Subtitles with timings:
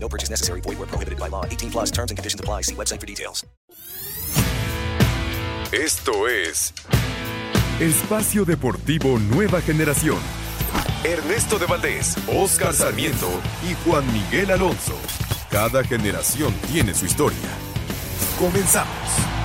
[0.00, 0.62] No purchase necessary.
[0.62, 1.44] Void where prohibited by law.
[1.44, 2.62] 18 plus terms and conditions apply.
[2.62, 3.44] See website for details.
[5.70, 6.72] Esto es
[7.78, 10.18] Espacio Deportivo Nueva Generación.
[11.04, 13.28] Ernesto de Valdés, Oscar Sarmiento
[13.68, 14.96] y Juan Miguel Alonso.
[15.50, 17.38] Cada generación tiene su historia.
[18.38, 19.37] Comenzamos.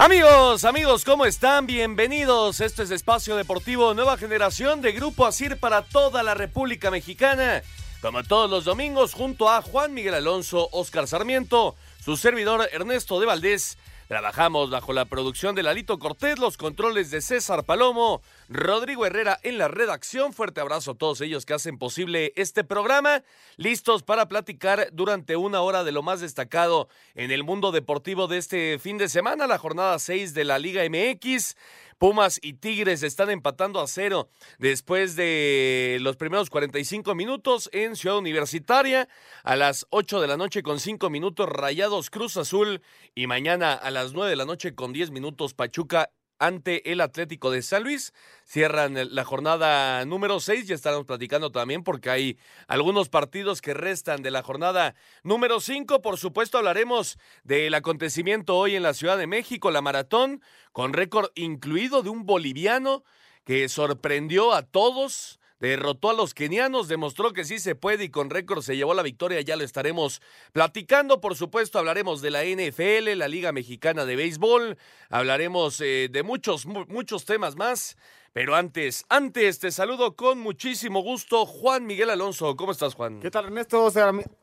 [0.00, 1.66] Amigos, amigos, ¿cómo están?
[1.66, 2.62] Bienvenidos.
[2.62, 7.62] Esto es Espacio Deportivo Nueva Generación de Grupo Asir para toda la República Mexicana.
[8.00, 13.26] Como todos los domingos, junto a Juan Miguel Alonso, Oscar Sarmiento, su servidor Ernesto de
[13.26, 13.76] Valdés,
[14.10, 19.58] Trabajamos bajo la producción de Lalito Cortés, los controles de César Palomo, Rodrigo Herrera en
[19.58, 20.32] la redacción.
[20.32, 23.22] Fuerte abrazo a todos ellos que hacen posible este programa.
[23.56, 28.38] Listos para platicar durante una hora de lo más destacado en el mundo deportivo de
[28.38, 31.56] este fin de semana, la jornada 6 de la Liga MX.
[31.96, 38.18] Pumas y Tigres están empatando a cero después de los primeros 45 minutos en Ciudad
[38.18, 39.06] Universitaria.
[39.44, 42.82] A las 8 de la noche con 5 minutos Rayados Cruz Azul
[43.14, 47.52] y mañana a las 9 de la noche con 10 minutos Pachuca ante el Atlético
[47.52, 48.12] de San Luis.
[48.44, 54.22] Cierran la jornada número 6, ya estaremos platicando también porque hay algunos partidos que restan
[54.22, 56.02] de la jornada número 5.
[56.02, 61.30] Por supuesto hablaremos del acontecimiento hoy en la Ciudad de México, la maratón, con récord
[61.36, 63.04] incluido de un boliviano
[63.44, 68.30] que sorprendió a todos derrotó a los kenianos, demostró que sí se puede y con
[68.30, 73.16] récord se llevó la victoria, ya lo estaremos platicando, por supuesto hablaremos de la NFL,
[73.16, 74.78] la Liga Mexicana de Béisbol,
[75.10, 77.96] hablaremos eh, de muchos, muchos temas más.
[78.32, 82.54] Pero antes, antes te saludo con muchísimo gusto, Juan Miguel Alonso.
[82.54, 83.18] ¿Cómo estás, Juan?
[83.18, 83.84] ¿Qué tal, Ernesto?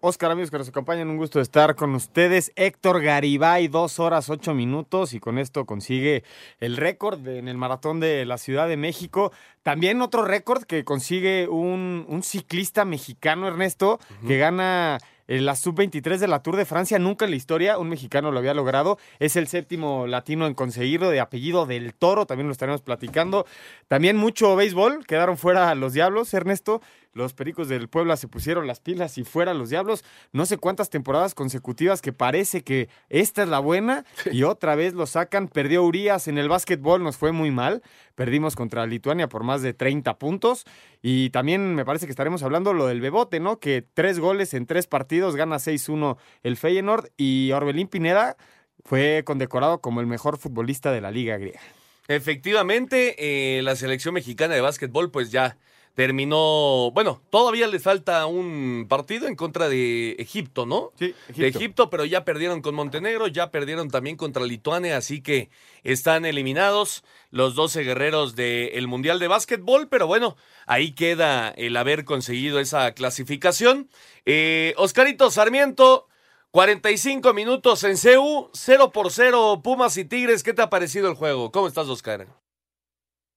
[0.02, 2.52] Oscar, amigos que nos acompañan, un gusto estar con ustedes.
[2.58, 6.26] Héctor Garibay, dos horas, ocho minutos, y con esto consigue
[6.60, 9.32] el récord en el maratón de la Ciudad de México.
[9.64, 16.28] También otro récord que consigue un, un ciclista mexicano, Ernesto, que gana la sub-23 de
[16.28, 18.98] la Tour de Francia, nunca en la historia un mexicano lo había logrado.
[19.20, 23.46] Es el séptimo latino en conseguirlo, de apellido del Toro, también lo estaremos platicando.
[23.88, 26.82] También mucho béisbol, quedaron fuera los Diablos, Ernesto.
[27.14, 30.04] Los Pericos del Puebla se pusieron las pilas y fuera los Diablos.
[30.32, 34.94] No sé cuántas temporadas consecutivas que parece que esta es la buena y otra vez
[34.94, 35.48] lo sacan.
[35.48, 37.82] Perdió Urias en el básquetbol, nos fue muy mal.
[38.16, 40.66] Perdimos contra Lituania por más de 30 puntos.
[41.02, 43.60] Y también me parece que estaremos hablando lo del Bebote, ¿no?
[43.60, 47.10] Que tres goles en tres partidos, gana 6-1 el Feyenoord.
[47.18, 48.38] Y Orbelín Pineda
[48.84, 51.60] fue condecorado como el mejor futbolista de la Liga Griega.
[52.08, 55.58] Efectivamente, eh, la selección mexicana de básquetbol, pues ya
[55.98, 60.92] terminó, bueno, todavía les falta un partido en contra de Egipto, ¿no?
[61.00, 61.42] Sí, Egipto.
[61.42, 65.50] De Egipto, pero ya perdieron con Montenegro, ya perdieron también contra Lituania, así que
[65.84, 70.38] están eliminados los 12 guerreros del Mundial de Básquetbol, pero bueno,
[70.68, 73.90] ahí queda el haber conseguido esa clasificación.
[74.28, 76.08] Eh, Oscarito Sarmiento,
[76.52, 81.16] 45 minutos en CU, 0 por 0, Pumas y Tigres, ¿qué te ha parecido el
[81.16, 81.52] juego?
[81.52, 82.28] ¿Cómo estás, Oscar?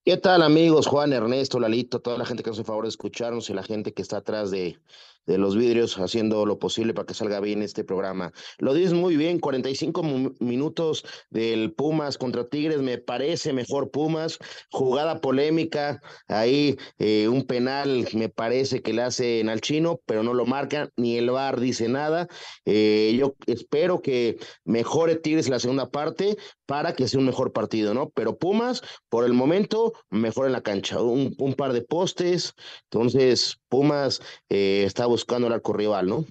[0.03, 0.87] ¿Qué tal amigos?
[0.87, 3.93] Juan, Ernesto, Lalito, toda la gente que hace el favor de escucharnos y la gente
[3.93, 4.79] que está atrás de,
[5.25, 8.31] de los vidrios haciendo lo posible para que salga bien este programa.
[8.57, 10.03] Lo dices muy bien, 45
[10.39, 14.39] minutos del Pumas contra Tigres, me parece mejor Pumas,
[14.71, 20.33] jugada polémica, ahí eh, un penal me parece que le hacen al chino, pero no
[20.33, 22.27] lo marcan, ni el VAR dice nada.
[22.65, 27.93] Eh, yo espero que mejore Tigres la segunda parte para que sea un mejor partido,
[27.93, 28.09] ¿no?
[28.09, 32.53] Pero Pumas, por el momento, mejor en la cancha, un, un par de postes,
[32.89, 36.25] entonces Pumas eh, está buscando el arco rival, ¿no?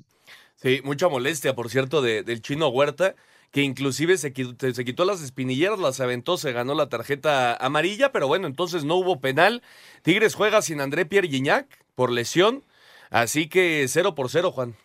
[0.56, 3.14] Sí, mucha molestia, por cierto, de, del chino Huerta,
[3.50, 8.12] que inclusive se quitó, se quitó las espinilleras, las aventó, se ganó la tarjeta amarilla,
[8.12, 9.62] pero bueno, entonces no hubo penal.
[10.02, 12.62] Tigres juega sin André Pierre Gignac por lesión,
[13.08, 14.76] así que cero por cero, Juan.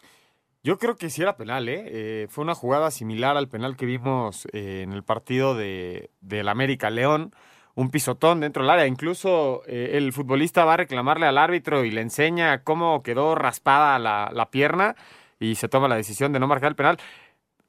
[0.64, 1.84] Yo creo que sí era penal, ¿eh?
[1.88, 6.48] eh fue una jugada similar al penal que vimos eh, en el partido de, del
[6.48, 7.34] América León
[7.76, 8.88] un pisotón dentro del área.
[8.88, 14.00] Incluso eh, el futbolista va a reclamarle al árbitro y le enseña cómo quedó raspada
[14.00, 14.96] la, pierna
[15.40, 16.98] y se toma la decisión de no marcar el penal.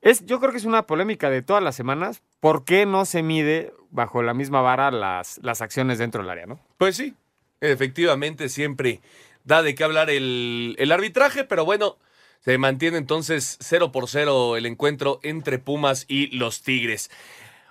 [0.01, 2.23] Es, yo creo que es una polémica de todas las semanas.
[2.41, 6.47] ¿Por qué no se mide bajo la misma vara las, las acciones dentro del área,
[6.47, 6.61] no?
[6.79, 7.15] Pues sí,
[7.61, 9.01] efectivamente siempre
[9.45, 11.97] da de qué hablar el, el arbitraje, pero bueno,
[12.41, 17.11] se mantiene entonces 0 por 0 el encuentro entre Pumas y los Tigres.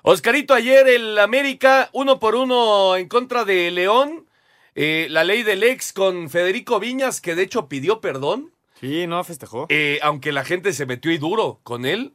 [0.07, 4.29] Oscarito, ayer el América, uno por uno en contra de León.
[4.75, 8.53] Eh, la ley del ex con Federico Viñas, que de hecho pidió perdón.
[8.79, 9.65] Sí, no festejó.
[9.69, 12.13] Eh, aunque la gente se metió y duro con él.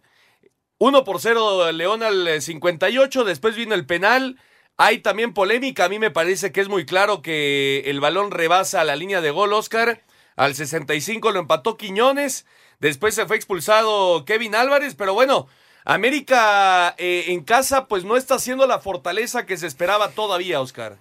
[0.78, 4.38] 1 por 0 León al 58, después vino el penal.
[4.76, 8.84] Hay también polémica, a mí me parece que es muy claro que el balón rebasa
[8.84, 10.04] la línea de gol, Oscar.
[10.36, 12.46] Al 65 lo empató Quiñones,
[12.78, 15.48] después se fue expulsado Kevin Álvarez, pero bueno,
[15.84, 20.98] América eh, en casa pues no está haciendo la fortaleza que se esperaba todavía, Oscar.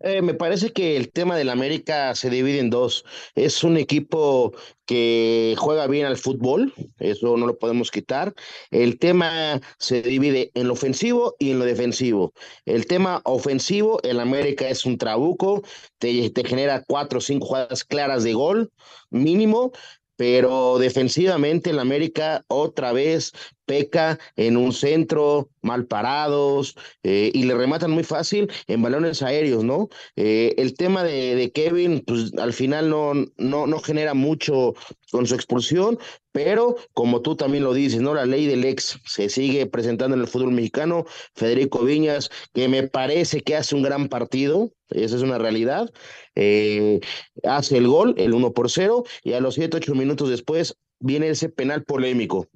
[0.00, 3.04] Eh, me parece que el tema del América se divide en dos.
[3.34, 4.52] Es un equipo
[4.84, 8.34] que juega bien al fútbol, eso no lo podemos quitar.
[8.70, 12.34] El tema se divide en lo ofensivo y en lo defensivo.
[12.66, 15.62] El tema ofensivo, el América es un trabuco,
[15.98, 18.70] te, te genera cuatro o cinco jugadas claras de gol
[19.10, 19.72] mínimo,
[20.16, 23.32] pero defensivamente el América otra vez
[23.66, 29.64] peca en un centro, mal parados, eh, y le rematan muy fácil en balones aéreos,
[29.64, 29.88] ¿no?
[30.16, 34.74] Eh, el tema de, Kevin, pues al final no, no, no genera mucho
[35.10, 35.98] con su expulsión,
[36.32, 38.14] pero como tú también lo dices, ¿no?
[38.14, 41.06] La ley del ex se sigue presentando en el fútbol mexicano.
[41.34, 45.90] Federico Viñas, que me parece que hace un gran partido, esa es una realidad,
[46.34, 47.00] eh,
[47.44, 51.28] hace el gol, el 1 por 0, y a los 7, 8 minutos después viene
[51.28, 52.48] ese penal polémico.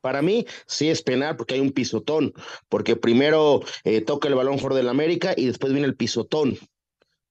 [0.00, 2.32] Para mí sí es penal porque hay un pisotón,
[2.68, 6.58] porque primero eh, toca el balón for del América y después viene el pisotón.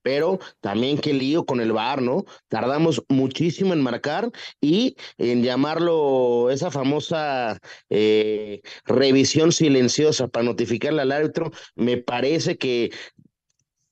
[0.04, 2.26] Pero también qué lío con el VAR, ¿no?
[2.48, 7.60] Tardamos muchísimo en marcar y en llamarlo esa famosa
[7.90, 11.52] eh, revisión silenciosa para notificarle al árbitro.
[11.76, 12.92] Me parece que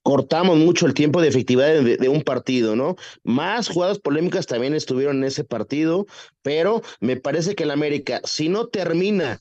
[0.09, 2.95] cortamos mucho el tiempo de efectividad de, un partido, ¿no?
[3.23, 6.07] Más jugadas polémicas también estuvieron en ese partido,
[6.41, 9.39] pero me parece que el América, si no termina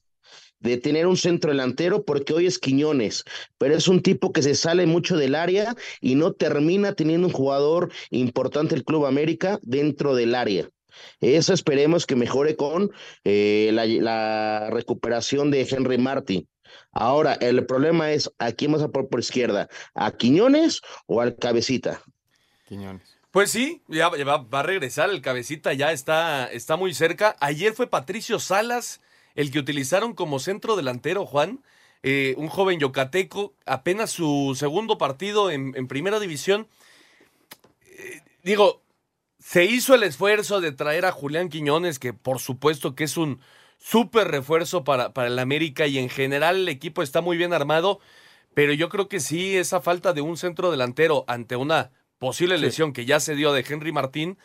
[0.60, 3.24] de tener un centro delantero, porque hoy es Quiñones,
[3.56, 7.32] pero es un tipo que se sale mucho del área y no termina teniendo un
[7.32, 10.68] jugador importante el Club América dentro del área.
[11.22, 12.90] Eso esperemos que mejore con
[13.24, 16.46] eh, la, la recuperación de Henry Martin
[16.92, 19.68] Ahora, el problema es, ¿a quién vas a por izquierda?
[19.94, 22.00] ¿A Quiñones o al Cabecita?
[22.66, 23.18] Quiñones.
[23.30, 27.36] Pues sí, ya, va, a regresar, el Cabecita ya está, está muy cerca.
[27.40, 29.00] Ayer fue Patricio Salas
[29.34, 31.62] el que utilizaron como centro delantero, Juan.
[32.02, 36.66] Eh, un joven yocateco, apenas su segundo partido en, primera división.
[37.82, 38.82] Eh, digo,
[39.38, 43.40] se hizo el esfuerzo de traer a Julián Quiñones, que por supuesto que es un,
[43.78, 48.00] súper refuerzo para, para el América y en general el equipo está muy bien armado,
[48.54, 52.92] pero yo creo que sí, esa falta de un centro delantero ante una posible lesión
[52.92, 54.38] que ya se dio de Henry Martín,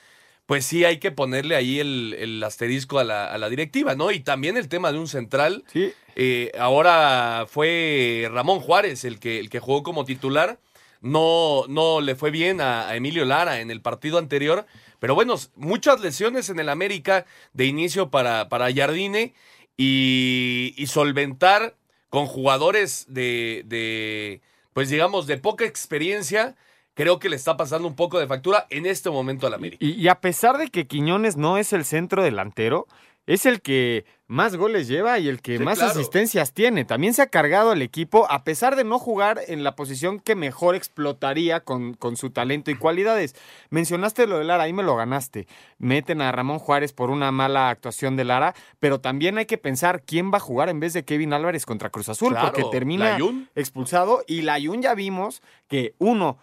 [0.46, 4.12] pues sí hay que ponerle ahí el, asterisco a la, a la, directiva, ¿no?
[4.12, 5.64] Y también el tema de un central.
[5.72, 5.94] Sí.
[6.16, 10.60] Eh, ahora fue Ramón Juárez el que, el que jugó como titular.
[11.02, 14.66] No, no le fue bien a, Emilio Lara en el partido anterior.
[15.04, 19.34] Pero bueno, muchas lesiones en el América de inicio para, para Jardine
[19.76, 21.76] y, solventar
[22.08, 24.40] con jugadores de, de,
[24.72, 26.56] pues digamos, de poca experiencia
[26.94, 29.86] creo que le está pasando un poco de factura en este momento al América.
[29.86, 32.88] Y, y, a pesar de que Quiñones no es el centro delantero,
[33.26, 36.86] es el que más goles lleva y el que más asistencias tiene.
[36.86, 40.36] También se ha cargado el equipo, a pesar de no jugar en la posición que
[40.36, 43.36] mejor explotaría con, con, su talento y cualidades.
[43.70, 45.48] Mencionaste lo de Lara, ahí me lo ganaste.
[45.78, 50.02] Meten a Ramón Juárez por una mala actuación de Lara, pero también hay que pensar
[50.04, 53.18] quién va a jugar en vez de Kevin Álvarez contra Cruz Azul, porque termina
[53.56, 54.24] expulsado.
[54.28, 56.40] Y la Layun ya vimos que uno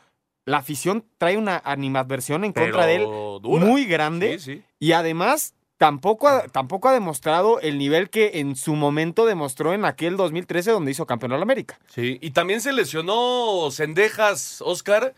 [0.46, 3.06] la afición trae una animadversión en contra de él
[3.42, 4.62] muy grande.
[4.78, 9.86] Y además tampoco ha, tampoco ha demostrado el nivel que en su momento demostró en
[9.86, 11.80] aquel 2013 donde hizo campeón al América.
[11.88, 15.14] Sí, y también se lesionó Cendejas, Oscar.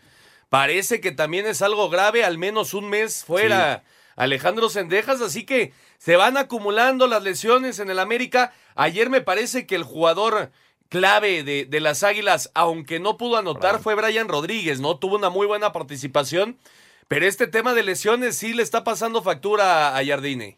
[0.47, 3.83] Parece que también es algo grave, al menos un mes fuera
[4.15, 8.53] Alejandro Cendejas, así que se van acumulando las lesiones en el América.
[8.75, 10.49] Ayer me parece que el jugador
[10.87, 14.95] clave de, de las Águilas, aunque no pudo anotar, fue Brian Rodríguez, ¿no?
[14.97, 16.57] Tuvo una muy buena participación
[17.07, 20.57] pero este tema de lesiones sí le está pasando factura a Jardine.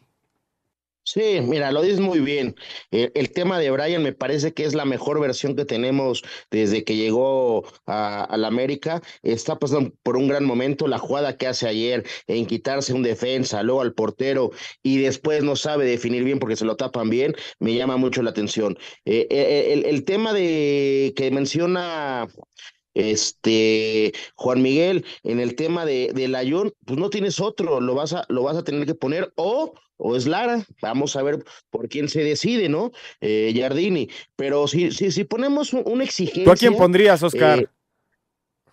[1.08, 2.56] Sí, mira, lo dices muy bien.
[2.90, 6.96] El, tema de Brian me parece que es la mejor versión que tenemos desde que
[6.96, 9.04] llegó a, la América.
[9.22, 10.88] Está pasando por un gran momento.
[10.88, 14.50] La jugada que hace ayer en quitarse un defensa, luego al portero
[14.82, 18.32] y después no sabe definir bien porque se lo tapan bien, me llama mucho la
[18.32, 18.76] atención.
[19.06, 22.28] Eh, eh, el, el tema de que menciona
[22.96, 28.14] este Juan Miguel, en el tema de, de Layón, pues no tienes otro, lo vas
[28.14, 31.88] a, lo vas a tener que poner o o es Lara, vamos a ver por
[31.88, 32.92] quién se decide, ¿no?
[33.22, 36.44] Eh, Jardini, pero si, si, si ponemos una exigencia.
[36.44, 37.60] ¿Tú a quién pondrías, Oscar?
[37.60, 37.68] Eh,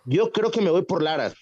[0.05, 1.33] yo creo que me voy por Lara.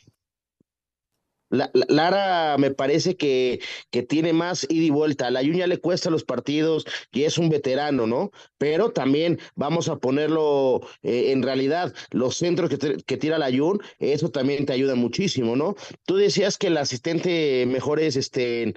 [1.51, 5.29] Lara me parece que, que, tiene más ida y vuelta.
[5.31, 8.31] La Yuña le cuesta los partidos y es un veterano, ¿no?
[8.57, 13.79] Pero también vamos a ponerlo eh, en realidad, los centros que, que tira la Yun,
[13.99, 15.75] eso también te ayuda muchísimo, ¿no?
[16.05, 18.73] Tú decías que el asistente mejor es este,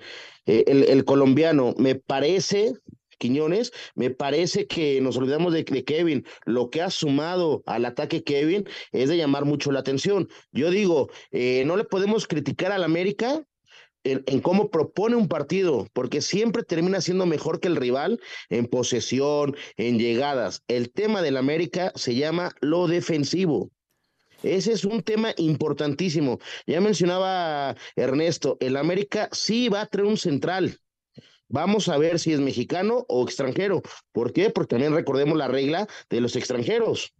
[0.46, 1.74] eh, el, el colombiano.
[1.78, 2.74] Me parece,
[3.18, 6.24] Quiñones, me parece que nos olvidamos de, Kevin.
[6.44, 10.28] Lo que ha sumado al ataque Kevin es de llamar mucho la atención.
[10.52, 13.44] Yo digo, eh, no le podemos criticar al América
[14.04, 19.56] en, cómo propone un partido, porque siempre termina siendo mejor que el rival en posesión,
[19.76, 20.62] en llegadas.
[20.68, 23.70] El tema del América se llama lo defensivo.
[24.42, 26.38] Ese es un tema importantísimo.
[26.66, 30.78] Ya mencionaba Ernesto, el América sí va a traer un central.
[31.54, 33.80] Vamos a ver si es mexicano o extranjero.
[34.10, 34.50] ¿Por qué?
[34.50, 37.14] Porque también recordemos la regla de los extranjeros.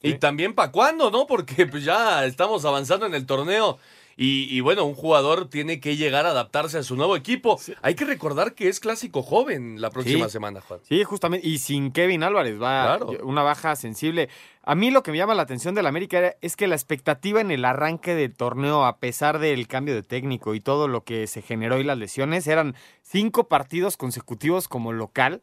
[0.00, 1.28] Y también para cuándo, ¿no?
[1.28, 3.78] Porque pues ya estamos avanzando en el torneo.
[4.24, 7.58] Y, bueno, un jugador tiene que llegar a adaptarse a su nuevo equipo.
[7.82, 10.80] Hay que recordar que es clásico joven la próxima semana, Juan.
[10.88, 11.46] Sí, justamente.
[11.46, 14.28] Y sin Kevin Álvarez, va una baja sensible.
[14.62, 17.50] A mí lo que me llama la atención del América es que la expectativa en
[17.50, 21.42] el arranque del torneo, a pesar del cambio de técnico y todo lo que se
[21.42, 25.40] generó y las lesiones, eran cinco partidos consecutivos como local.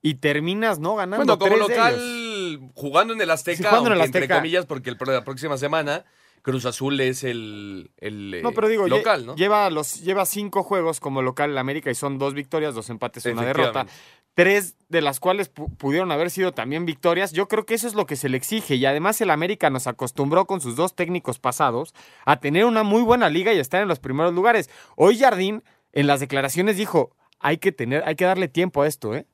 [0.00, 1.24] Y terminas no ganando.
[1.24, 4.24] Bueno, como local, jugando en el Azteca, jugando en el Azteca.
[4.24, 6.04] entre comillas, porque el, la próxima semana
[6.44, 9.34] Cruz Azul es el, el no, pero digo, local, ¿no?
[9.34, 13.24] Lleva, los, lleva cinco juegos como local en América y son dos victorias, dos empates,
[13.24, 13.86] una derrota.
[14.34, 17.32] Tres de las cuales pudieron haber sido también victorias.
[17.32, 18.74] Yo creo que eso es lo que se le exige.
[18.74, 21.94] Y además el América nos acostumbró con sus dos técnicos pasados
[22.26, 24.68] a tener una muy buena liga y estar en los primeros lugares.
[24.96, 29.14] Hoy Jardín en las declaraciones dijo, hay que tener, hay que darle tiempo a esto,
[29.14, 29.26] ¿eh?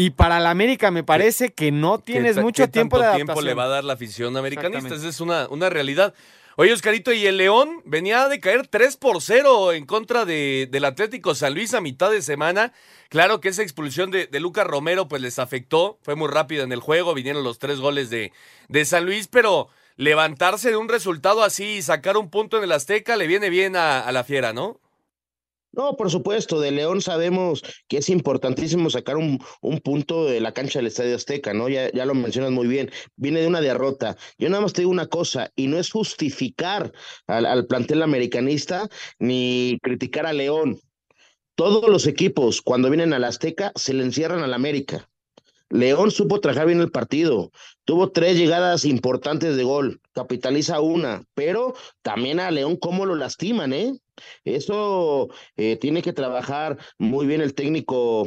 [0.00, 3.26] Y para la América me parece que no tienes mucho tiempo de adaptación.
[3.26, 4.94] tiempo le va a dar la afición americanista?
[4.94, 6.14] Esa es una, una realidad.
[6.54, 10.84] Oye, Oscarito, y el León venía de caer 3 por 0 en contra de, del
[10.84, 12.72] Atlético San Luis a mitad de semana.
[13.08, 16.70] Claro que esa expulsión de, de Lucas Romero pues les afectó, fue muy rápida en
[16.70, 18.30] el juego, vinieron los tres goles de,
[18.68, 22.70] de San Luis, pero levantarse de un resultado así y sacar un punto en el
[22.70, 24.78] Azteca le viene bien a, a la fiera, ¿no?
[25.72, 30.52] No, por supuesto, de León sabemos que es importantísimo sacar un, un, punto de la
[30.52, 31.68] cancha del Estadio Azteca, ¿no?
[31.68, 34.16] Ya, ya lo mencionas muy bien, viene de una derrota.
[34.38, 36.92] Yo nada más te digo una cosa, y no es justificar
[37.26, 40.80] al, al plantel americanista ni criticar a León.
[41.54, 45.08] Todos los equipos, cuando vienen al Azteca, se le encierran al América.
[45.70, 47.50] León supo trabajar bien el partido,
[47.84, 53.72] tuvo tres llegadas importantes de gol, capitaliza una, pero también a León cómo lo lastiman,
[53.72, 53.92] ¿eh?
[54.44, 58.26] Eso eh, tiene que trabajar muy bien el técnico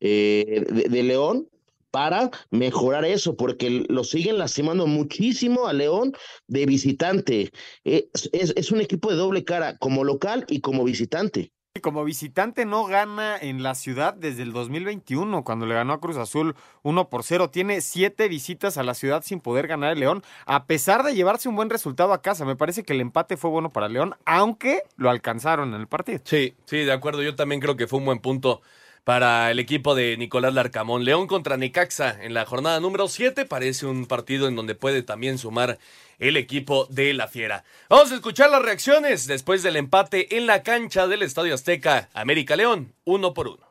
[0.00, 1.48] eh, de, León
[1.90, 6.12] para mejorar eso, porque lo siguen lastimando muchísimo a León
[6.46, 7.50] de visitante.
[7.84, 11.52] es, es un equipo de doble cara, como local y como visitante.
[11.82, 16.16] Como visitante no gana en la ciudad desde el 2021, cuando le ganó a Cruz
[16.16, 16.54] Azul
[16.84, 17.50] 1 por 0.
[17.50, 21.48] Tiene siete visitas a la ciudad sin poder ganar el León, a pesar de llevarse
[21.48, 22.44] un buen resultado a casa.
[22.44, 26.20] Me parece que el empate fue bueno para León, aunque lo alcanzaron en el partido.
[26.22, 27.24] Sí, sí, de acuerdo.
[27.24, 28.62] Yo también creo que fue un buen punto
[29.04, 31.04] para el equipo de Nicolás Larcamón.
[31.04, 35.38] León contra Necaxa en la jornada número 7 parece un partido en donde puede también
[35.38, 35.78] sumar
[36.18, 37.64] el equipo de la Fiera.
[37.88, 42.08] Vamos a escuchar las reacciones después del empate en la cancha del Estadio Azteca.
[42.14, 43.63] América León, uno por uno.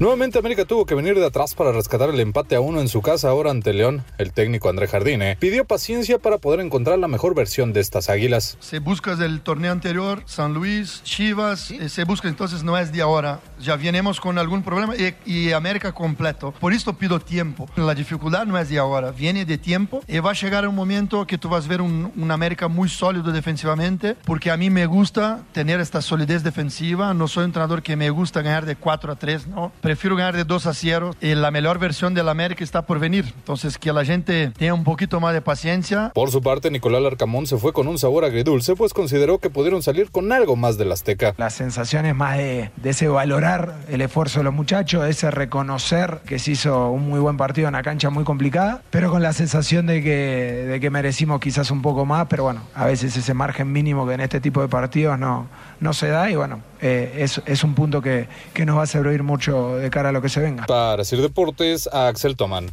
[0.00, 3.02] Nuevamente América tuvo que venir de atrás para rescatar el empate a uno en su
[3.02, 4.02] casa ahora ante León.
[4.16, 8.56] El técnico André Jardine pidió paciencia para poder encontrar la mejor versión de estas águilas.
[8.60, 13.02] Se busca del torneo anterior, San Luis, Chivas, eh, se busca entonces no es de
[13.02, 13.40] ahora.
[13.60, 14.94] Ya venimos con algún problema
[15.26, 16.54] y, América completo.
[16.58, 17.68] Por esto pido tiempo.
[17.76, 21.26] La dificultad no es de ahora, viene de tiempo y va a llegar un momento
[21.26, 24.86] que tú vas a ver un, un América muy sólido defensivamente porque a mí me
[24.86, 27.12] gusta tener esta solidez defensiva.
[27.12, 29.72] No soy un entrenador que me gusta ganar de 4 a 3, ¿no?
[29.90, 33.24] Prefiero ganar de 2 a 0 y la mejor versión del América está por venir.
[33.38, 36.12] Entonces, que la gente tenga un poquito más de paciencia.
[36.14, 39.82] Por su parte, Nicolás Arcamón se fue con un sabor agridulce, pues consideró que pudieron
[39.82, 41.34] salir con algo más del Azteca.
[41.38, 46.38] La sensación es más de, ese valorar el esfuerzo de los muchachos, ese reconocer que
[46.38, 49.88] se hizo un muy buen partido en una cancha muy complicada, pero con la sensación
[49.88, 53.72] de que, de que merecimos quizás un poco más, pero bueno, a veces ese margen
[53.72, 55.48] mínimo que en este tipo de partidos no,
[55.80, 58.86] no se da y bueno, eh, es, es, un punto que, que nos va a
[58.86, 60.66] servir mucho de cara a lo que se venga.
[60.66, 62.70] Para Sir Deportes, Axel Tomán.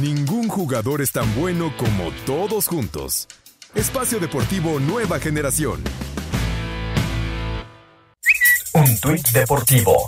[0.00, 3.26] Ningún jugador es tan bueno como todos juntos.
[3.74, 5.82] Espacio Deportivo Nueva Generación.
[8.74, 10.06] Un tuit deportivo.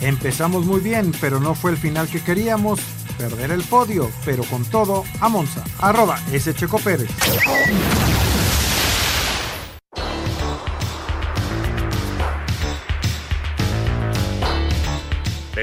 [0.00, 2.80] Empezamos muy bien, pero no fue el final que queríamos.
[3.18, 5.64] Perder el podio, pero con todo, a Monza.
[5.78, 6.52] Arroba S.
[6.54, 7.08] Checo Pérez.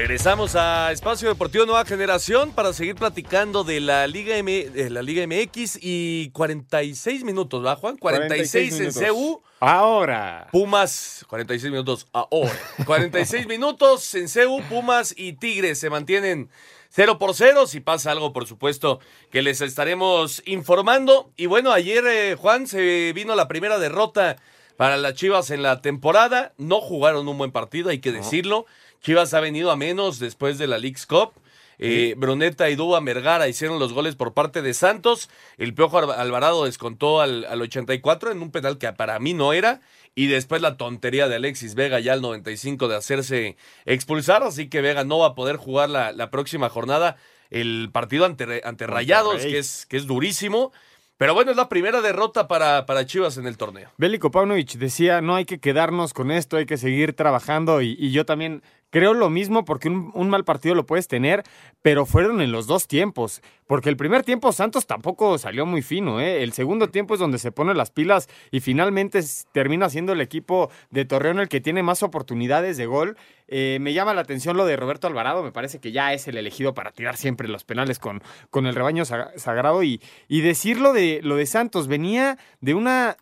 [0.04, 5.00] Regresamos a Espacio Deportivo Nueva Generación para seguir platicando de la Liga, M, de la
[5.00, 7.96] Liga MX y 46 minutos, ¿va, Juan?
[7.96, 9.40] 46, en CU.
[9.60, 10.48] Ahora.
[10.52, 12.52] Pumas, 46 minutos ahora.
[12.84, 16.50] 46 minutos en CU, Pumas y Tigres se mantienen
[16.90, 17.66] 0 por 0.
[17.66, 21.32] Si pasa algo, por supuesto, que les estaremos informando.
[21.38, 24.36] Y bueno, ayer, eh, Juan, se vino la primera derrota
[24.76, 26.52] para las Chivas en la temporada.
[26.58, 28.66] No jugaron un buen partido, hay que decirlo.
[29.04, 31.32] Chivas ha venido a menos después de la League's Cup.
[31.78, 35.28] Eh, Bruneta y Duba Mergara hicieron los goles por parte de Santos.
[35.58, 39.82] El Piojo Alvarado descontó al, al 84 en un penal que para mí no era.
[40.14, 44.42] Y después la tontería de Alexis Vega ya al 95 de hacerse expulsar.
[44.42, 47.16] Así que Vega no va a poder jugar la, la próxima jornada.
[47.50, 50.72] El partido ante, ante Rayados, que es, que es durísimo.
[51.16, 53.90] Pero bueno, es la primera derrota para, para Chivas en el torneo.
[53.98, 58.10] Bélico Paunovic decía, no hay que quedarnos con esto, hay que seguir trabajando y, y
[58.10, 58.62] yo también
[58.94, 61.42] Creo lo mismo porque un, mal partido lo puedes tener,
[61.82, 63.42] pero fueron en los dos tiempos.
[63.66, 66.20] Porque el primer tiempo Santos tampoco salió muy fino.
[66.20, 66.44] ¿eh?
[66.44, 69.18] El segundo tiempo es donde se ponen las pilas y finalmente
[69.50, 73.16] termina siendo el equipo de Torreón el que tiene más oportunidades de gol.
[73.48, 75.42] Eh, me llama la atención lo de Roberto Alvarado.
[75.42, 78.76] Me parece que ya es el elegido para tirar siempre los penales con, con el
[78.76, 79.82] rebaño sagrado.
[79.82, 83.16] Y, y decir lo de, lo de Santos, venía de una,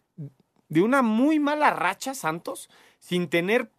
[0.69, 3.71] de una muy mala racha Santos sin tener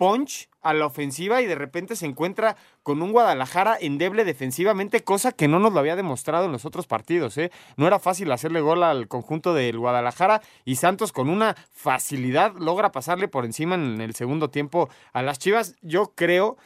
[0.00, 5.30] punch a la ofensiva y de repente se encuentra con un Guadalajara endeble defensivamente, cosa
[5.30, 7.36] que no nos lo había demostrado en los otros partidos.
[7.36, 7.50] ¿eh?
[7.76, 12.92] No era fácil hacerle gol al conjunto del Guadalajara y Santos con una facilidad logra
[12.92, 15.76] pasarle por encima en el segundo tiempo a las Chivas.
[15.82, 16.56] Yo creo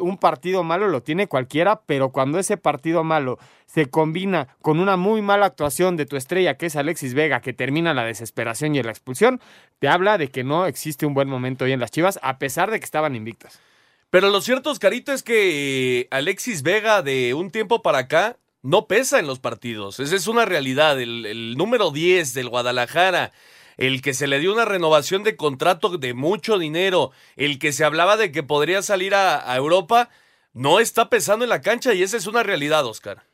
[0.00, 4.96] un partido malo lo tiene cualquiera, pero cuando ese partido malo se combina con una
[4.96, 8.82] muy mala actuación de tu estrella, que es Alexis Vega, que termina la desesperación y
[8.82, 9.40] la expulsión,
[9.78, 12.70] te habla de que no existe un buen momento hoy en las Chivas, a pesar
[12.70, 13.60] de que estaban invictas.
[14.10, 19.18] Pero lo cierto, Oscarito, es que Alexis Vega de un tiempo para acá no pesa
[19.18, 20.00] en los partidos.
[20.00, 21.00] Esa es una realidad.
[21.00, 23.32] El, el número 10 del Guadalajara
[23.76, 27.84] el que se le dio una renovación de contrato de mucho dinero, el que se
[27.84, 30.10] hablaba de que podría salir a, Europa,
[30.52, 33.24] no está pesando en la cancha y esa es una realidad, Oscar.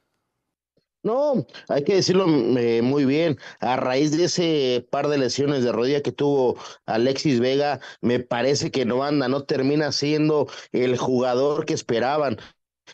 [1.05, 2.27] No, hay que decirlo
[2.59, 3.37] eh, muy bien.
[3.59, 8.71] A raíz de ese par de lesiones de rodilla que tuvo Alexis Vega, me parece
[8.71, 12.39] que no anda, no termina siendo el jugador que esperaban.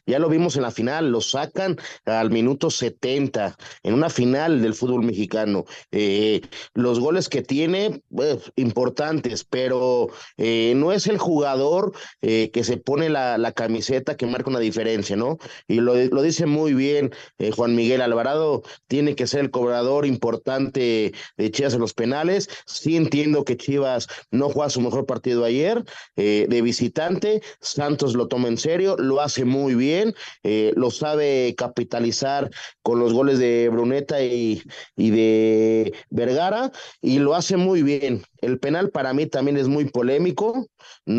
[0.07, 4.75] Ya lo vimos en la final, lo sacan al minuto 70 en una final del
[4.75, 5.65] fútbol mexicano.
[5.93, 6.43] Eh,
[6.75, 12.77] los goles que tiene, pues, importantes, pero eh, no es el jugador eh, que se
[12.77, 15.39] pone la, la, camiseta que marca una diferencia, ¿no?
[15.67, 20.07] Y lo, lo dice muy bien eh, Juan Miguel Alvarado, tiene que ser el cobrador
[20.07, 22.49] importante de Chivas en los penales.
[22.67, 25.85] Sí entiendo que Chivas no juega su mejor partido ayer
[26.17, 31.55] eh, de visitante, Santos lo toma en serio, lo hace muy bien, eh, lo sabe
[31.57, 32.51] capitalizar
[32.83, 34.63] con los goles de Bruneta y,
[34.97, 38.23] y, de Vergara y lo hace muy bien.
[38.41, 40.67] El penal para mí también es muy polémico,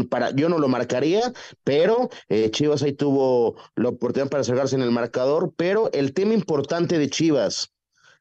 [0.10, 4.82] para, yo no lo marcaría, pero eh, Chivas ahí tuvo la oportunidad para acercarse en
[4.82, 7.72] el marcador, pero el tema importante de Chivas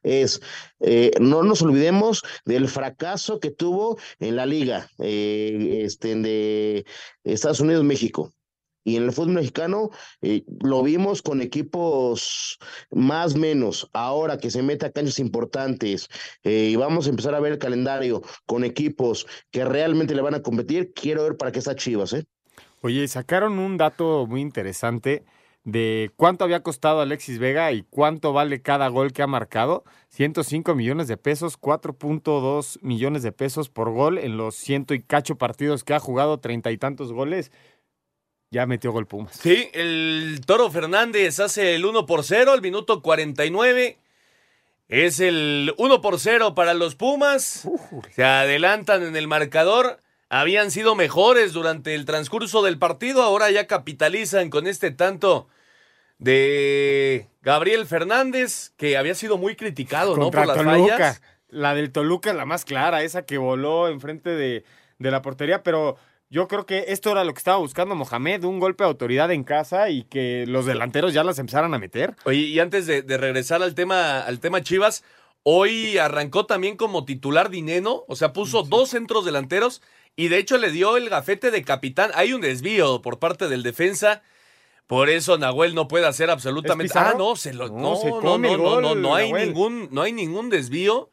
[0.03, 0.41] es,
[0.79, 6.85] eh, no nos olvidemos del fracaso que tuvo en la liga este, de
[7.23, 8.33] Estados Unidos-México.
[8.83, 9.89] Y en el fútbol mexicano
[10.21, 12.57] eh, lo vimos con equipos
[12.91, 13.89] más menos.
[13.93, 16.09] Ahora que se mete a canchas importantes
[16.43, 20.35] eh, y vamos a empezar a ver el calendario con equipos que realmente le van
[20.35, 22.13] a competir, quiero ver para qué está Chivas.
[22.13, 22.25] ¿eh?
[22.81, 25.25] Oye, sacaron un dato muy interesante
[25.63, 29.83] de cuánto había costado Alexis Vega y cuánto vale cada gol que ha marcado.
[30.09, 35.37] 105 millones de pesos, 4.2 millones de pesos por gol en los ciento y cacho
[35.37, 37.51] partidos que ha jugado, treinta y tantos goles.
[38.51, 39.35] Ya metió gol Pumas.
[39.35, 43.97] Sí, el Toro Fernández hace el 1 por 0 al minuto 49.
[44.87, 47.67] Es el 1 por 0 para los Pumas.
[48.11, 49.99] Se adelantan en el marcador.
[50.29, 53.21] Habían sido mejores durante el transcurso del partido.
[53.21, 55.47] Ahora ya capitalizan con este tanto
[56.17, 60.53] de Gabriel Fernández, que había sido muy criticado, Contra ¿no?
[60.53, 61.21] Por las fallas.
[61.49, 64.63] La del Toluca, la más clara, esa que voló enfrente de,
[64.99, 65.97] de la portería, pero
[66.29, 69.43] Yo creo que esto era lo que estaba buscando Mohamed, un golpe de autoridad en
[69.43, 72.15] casa y que los delanteros ya las empezaran a meter.
[72.25, 75.03] Oye, y antes de, de regresar al tema, al tema Chivas,
[75.41, 79.81] hoy arrancó también como titular Dineno, o sea, puso dos centros delanteros
[80.15, 82.11] y de hecho le dio el gafete de capitán.
[82.13, 84.21] Hay un desvío por parte del defensa.
[84.85, 86.93] Por eso Nahuel no puede hacer absolutamente.
[86.95, 87.69] Ah, no, se lo.
[87.69, 89.47] No, se no, no, no, gol, no, no hay Nahuel.
[89.47, 91.09] ningún, no hay ningún desvío.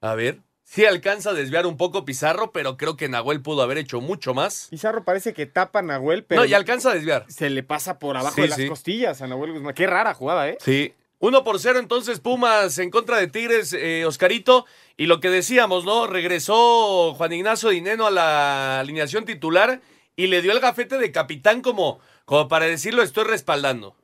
[0.00, 0.40] A ver.
[0.72, 4.32] Sí alcanza a desviar un poco Pizarro, pero creo que Nahuel pudo haber hecho mucho
[4.32, 4.68] más.
[4.70, 7.26] Pizarro parece que tapa a Nahuel, pero No, y alcanza a desviar.
[7.28, 8.68] se le pasa por abajo Sí, de las sí.
[8.68, 9.74] costillas a Nahuel Guzmán.
[9.74, 10.56] Qué rara jugada, ¿eh?
[10.60, 10.94] Sí.
[11.18, 14.64] 1 por 0 entonces Pumas en contra de Tigres, eh, Oscarito.
[14.96, 16.06] Y lo que decíamos, ¿no?
[16.06, 19.82] Regresó Juan Ignacio Dineno a la alineación titular
[20.16, 23.94] y le dio el gafete de capitán como, como para decirlo, estoy respaldando.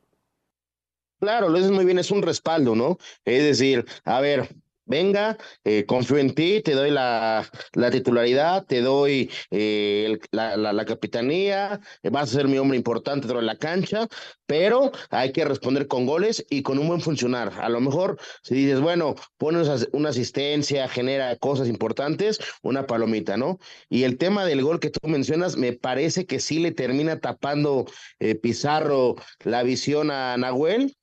[1.19, 2.99] Claro, lo dices muy bien, es un respaldo, ¿no?
[3.25, 4.49] Es decir, a ver,
[4.89, 10.85] venga, eh, confío en ti, te doy la, la titularidad, te doy eh, la, la-
[10.85, 11.79] capitanía,
[12.11, 14.07] vas a ser mi hombre importante dentro de la cancha,
[14.45, 17.53] pero hay que responder con goles y con un buen funcionar.
[17.61, 23.59] A lo mejor, si dices, bueno, pones una asistencia, genera cosas importantes, una palomita, ¿no?
[23.89, 27.85] Y el tema del gol que tú mencionas, me parece que sí le termina tapando
[28.19, 30.95] eh, Pizarro la visión a Nahuel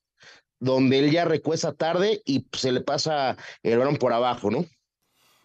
[0.59, 4.65] donde él ya recuesta tarde y se le pasa el balón por abajo, ¿no?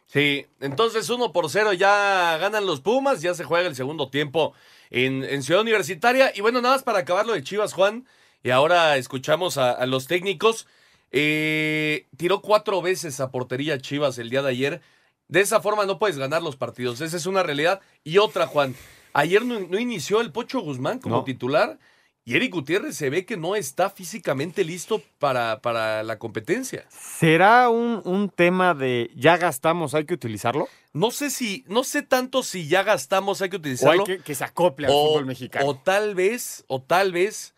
[0.08, 4.54] Sí, entonces 1 por 0 ya ganan los Pumas, ya se juega el segundo tiempo
[4.90, 6.34] en, en Ciudad Universitaria.
[6.36, 8.06] Y bueno, nada más para acabar lo de Chivas, Juan,
[8.44, 10.68] y ahora escuchamos a, a los técnicos.
[11.12, 14.82] Eh, tiró cuatro veces a portería Chivas el día de ayer.
[15.28, 17.80] De esa forma no puedes ganar los partidos, esa es una realidad.
[18.04, 18.76] Y otra, Juan,
[19.14, 21.24] ayer no, no inició el Pocho Guzmán como No.
[21.24, 21.80] titular.
[22.24, 26.86] Y Eric Gutiérrez se ve que no está físicamente listo para, para la competencia.
[26.90, 30.68] ¿Será un, un tema de ya gastamos, hay que utilizarlo?
[30.94, 34.04] No sé si, no sé tanto si ya gastamos, hay que ¿O hay utilizarlo.
[34.04, 35.66] que, que se acople al o, fútbol mexicano?
[35.68, 37.56] o tal vez, o tal vez,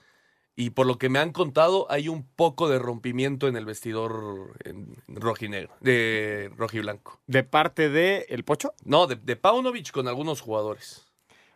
[0.55, 4.55] y por lo que me han contado, hay un poco de rompimiento en el vestidor
[4.63, 7.19] en rojinegro, de rojiblanco.
[7.27, 8.73] ¿De parte de el Pocho?
[8.85, 11.05] No, de, de Paunovic con algunos jugadores.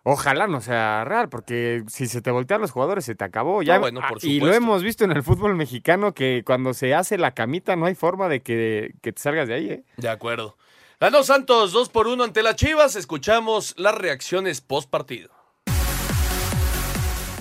[0.10, 3.62] Ojalá no sea real, porque si se te voltean los jugadores se te acabó.
[3.62, 6.74] Ya, No, bueno, por Ah, y lo hemos visto en el fútbol mexicano que cuando
[6.74, 9.84] se hace la camita no hay forma de que, que te salgas de ahí, ¿eh?
[9.98, 10.56] De acuerdo.
[11.02, 12.96] Ganó Santos 2 por 1 ante las Chivas.
[12.96, 15.30] Escuchamos las reacciones post partido.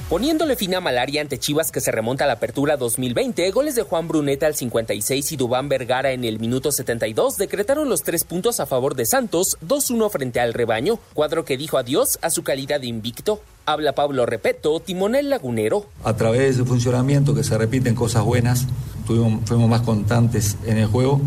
[0.09, 3.83] Poniéndole fin a Malaria ante Chivas que se remonta a la apertura 2020, goles de
[3.83, 8.61] Juan Bruneta al 56 y Dubán Vergara en el minuto 72 decretaron los tres puntos
[8.61, 12.81] a favor de Santos, 2-1 frente al rebaño, cuadro que dijo adiós a su calidad
[12.81, 13.40] de invicto.
[13.64, 15.87] Habla Pablo Repeto, timonel lagunero.
[16.05, 18.69] a través de funcionamiento que se repiten cosas buenas,
[19.07, 21.21] fuimos más constantes en el juego,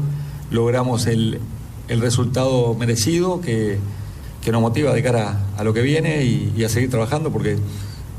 [0.51, 1.41] logramos el,
[1.89, 3.77] el resultado merecido que,
[4.41, 7.57] que nos motiva de cara a lo que viene y a seguir trabajando porque,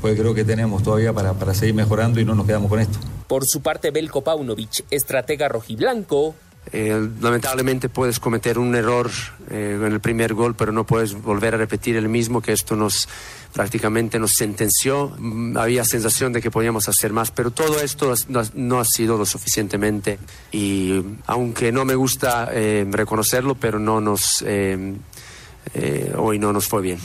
[0.01, 2.97] porque creo que tenemos todavía para, para seguir mejorando y no nos quedamos con esto.
[3.27, 6.35] Por su parte, Belko Paunovic, estratega rojiblanco,
[6.71, 9.09] Eh, lamentablemente puedes cometer un error
[9.49, 12.75] eh, en el primer gol, pero no puedes volver a repetir el mismo, que esto
[12.75, 13.07] nos
[13.51, 15.11] prácticamente nos sentenció.
[15.17, 19.17] Mm, Había sensación de que podíamos hacer más, pero todo esto no, no ha sido
[19.17, 20.19] lo suficientemente.
[20.51, 24.93] Y aunque no me gusta eh, reconocerlo, pero no nos, eh,
[25.73, 26.99] eh, hoy no nos fue bien.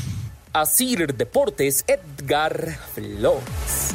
[0.60, 3.94] Asir Deportes, Edgar Flores.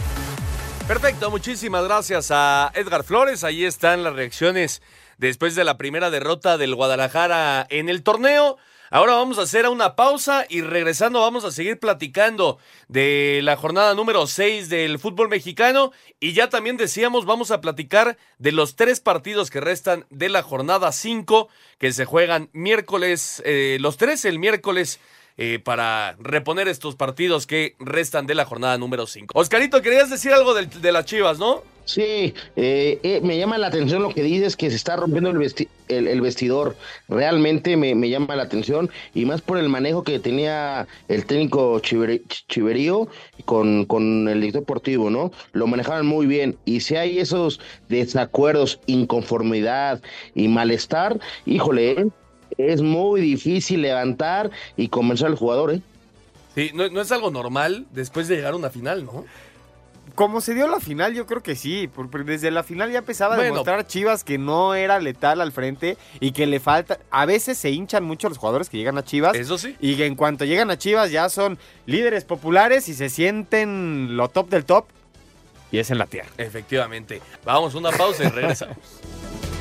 [0.88, 3.43] Perfecto, muchísimas gracias a Edgar Flores.
[3.43, 4.84] Ahí están las reacciones
[5.17, 8.60] después de la primera derrota del Guadalajara en el torneo.
[8.91, 13.95] Ahora vamos a hacer una pausa y regresando vamos a seguir platicando de la jornada
[13.95, 19.00] número 6 del fútbol mexicano y ya también decíamos vamos a platicar de los tres
[19.00, 21.47] partidos que restan de la jornada 5
[21.80, 25.00] que se juegan miércoles, eh, los tres el miércoles
[25.43, 29.34] eh, para reponer estos partidos que restan de la jornada número 5.
[29.36, 31.63] Oscarito, querías decir algo de las Chivas, ¿no?
[31.84, 35.38] Sí, eh, eh, me llama la atención lo que dices, que se está rompiendo el,
[35.38, 36.75] vesti- el, el vestidor.
[37.10, 43.08] Realmente me, llama la atención y más por el manejo que tenía el técnico Chiverío
[43.45, 45.32] con, con el director deportivo, ¿no?
[45.54, 50.01] Lo manejaban muy bien y si hay esos desacuerdos, inconformidad
[50.36, 52.12] y malestar, híjole,
[52.69, 55.82] es muy difícil levantar y convencer al jugador, ¿eh?
[56.56, 59.26] Sí, no, no es algo normal después de llegar a una final, ¿no?
[60.15, 63.36] Como se dio la final, yo creo que sí, porque desde la final ya empezaba
[63.36, 63.54] a Bueno.
[63.54, 67.00] demostrar Chivas que no era letal al frente y que le falta.
[67.12, 69.36] A veces se hinchan mucho los jugadores que llegan a Chivas.
[69.36, 69.78] Eso sí.
[69.80, 74.28] Y que en cuanto llegan a Chivas ya son líderes populares y se sienten lo
[74.28, 74.86] top del top.
[75.71, 76.28] Y es en la tierra.
[76.38, 77.21] Efectivamente.
[77.45, 78.76] Vamos a una pausa y regresamos.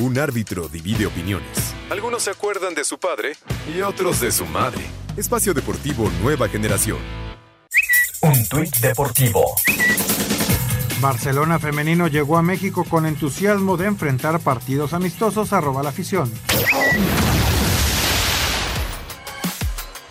[0.00, 3.36] Un árbitro divide opiniones, Algunos se acuerdan de su padre
[3.76, 4.80] y otros de su madre.
[5.14, 6.96] Espacio Deportivo Nueva Generación.
[8.22, 9.44] Un tuit deportivo.
[11.02, 16.32] Barcelona femenino llegó a México con entusiasmo de enfrentar partidos amistosos arroba la afición.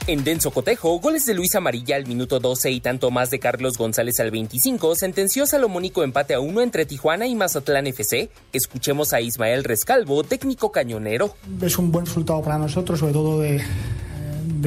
[0.10, 3.78] En denso cotejo, goles de Luis Amarilla al minuto 12 y tanto más de Carlos
[3.78, 8.32] González al 25 sentenció salomónico empate a uno entre Tijuana y Mazatlán FC.
[8.52, 11.36] Escuchemos a Ismael Rescalvo, técnico cañonero.
[11.62, 13.62] Es un buen resultado para nosotros, sobre todo de,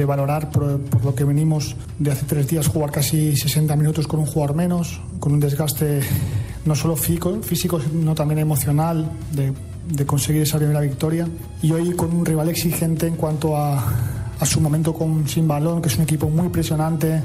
[0.05, 4.25] valorar por, lo que venimos de hace tres días jugar casi 60 minutos con un
[4.25, 5.99] jugador menos, con un desgaste
[6.63, 9.51] no solo físico, físico sino también emocional de,
[9.89, 11.27] de conseguir esa primera victoria.
[11.61, 15.81] Y hoy con un rival exigente en cuanto a, a su momento con sin balón,
[15.81, 17.23] que es un equipo muy presionante.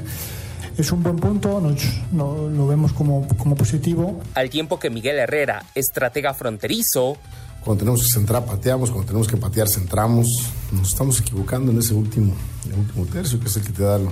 [0.77, 4.21] Es un buen punto, nos, no, lo vemos como, como positivo.
[4.33, 7.17] Al tiempo que Miguel Herrera, estratega fronterizo,
[7.61, 8.89] cuando tenemos que centrar, pateamos.
[8.89, 10.27] Cuando tenemos que patear, centramos.
[10.71, 12.33] Nos estamos equivocando en ese último,
[12.65, 14.11] el último tercio, que es el que te da lo,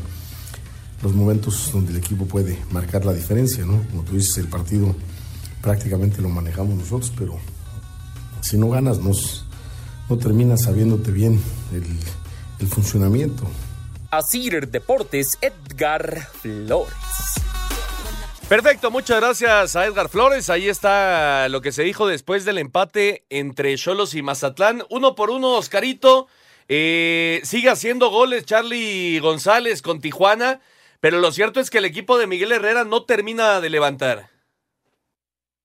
[1.02, 3.82] los momentos donde el equipo puede marcar la diferencia, ¿no?
[3.90, 4.96] Como tú dices, el partido
[5.62, 7.38] prácticamente lo manejamos nosotros, pero
[8.42, 9.46] si no ganas, nos,
[10.10, 11.40] no terminas sabiéndote bien
[11.74, 11.84] el,
[12.60, 13.43] el funcionamiento.
[14.12, 16.93] Asir Deportes, Edgar Flores.
[18.48, 20.50] Perfecto, muchas gracias a Edgar Flores.
[20.50, 24.84] Ahí está lo que se dijo después del empate entre Cholos y Mazatlán.
[24.89, 26.28] Uno por uno, Oscarito.
[26.70, 30.62] Eh, sigue haciendo goles Charlie González con Tijuana,
[31.02, 34.30] pero lo cierto es que el equipo de Miguel Herrera no termina de levantar.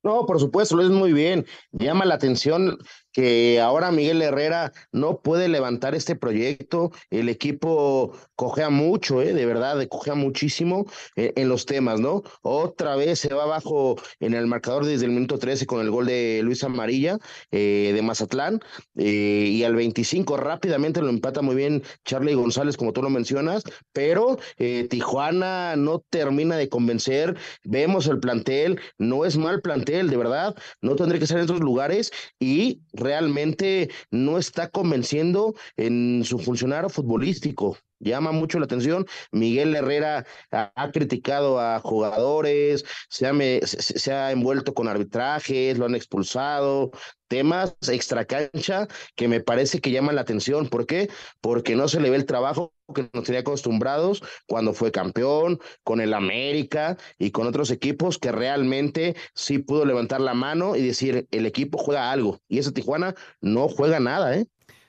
[0.02, 1.46] No, por supuesto, lo es muy bien.
[1.70, 2.78] Llama la atención
[3.12, 6.90] que ahora Miguel Herrera no puede levantar este proyecto.
[7.10, 9.32] El equipo cojea mucho, ¿eh?
[9.32, 12.24] de verdad, cojea muchísimo eh, en los temas, ¿no?
[12.42, 16.06] Otra vez se va abajo en el marcador desde el minuto 13 con el gol
[16.06, 17.18] de Luis Amarilla
[17.52, 18.60] eh, de Mazatlán.
[18.96, 23.62] Eh, y al 25 rápidamente lo empata muy bien Charlie González, como tú lo mencionas,
[23.92, 27.36] pero eh, Tijuana no termina de convencer.
[27.62, 31.60] Vemos el plantel, no es mal plantel, de verdad, no tendría que ser en otros
[31.60, 37.78] lugares y realmente no está convenciendo en su funcionario futbolístico.
[38.02, 39.06] Llama mucho la atención.
[39.30, 43.32] Miguel Herrera ha, criticado a jugadores, se ha,
[43.64, 46.90] se ha, envuelto con arbitrajes, lo han expulsado,
[47.28, 50.68] temas extracancha que me parece que llaman la atención.
[50.68, 51.08] ¿Por qué?
[51.40, 56.00] Porque no se le ve el trabajo que nos tenía acostumbrados cuando fue campeón, con
[56.00, 61.26] el América y con otros equipos que realmente sí pudo levantar la mano y decir,
[61.30, 62.40] el equipo juega algo.
[62.48, 64.46] Y ese Tijuana no juega nada, ¿eh?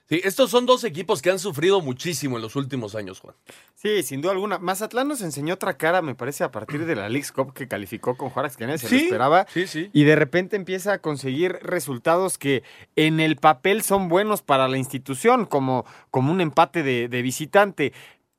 [0.09, 3.35] Sí, estos son dos equipos que han sufrido muchísimo en los últimos años, Juan.
[3.73, 4.59] Sí, sin duda alguna.
[4.59, 8.17] Mazatlán nos enseñó otra cara, me parece, a partir de la League's Cup que calificó
[8.17, 9.47] con Juárez, que nadie se Sí, lo esperaba.
[9.53, 9.89] sí, sí.
[9.93, 12.63] Y de repente empieza a conseguir resultados que
[12.97, 17.93] en el papel son buenos para la institución, como, como un empate de, de visitante.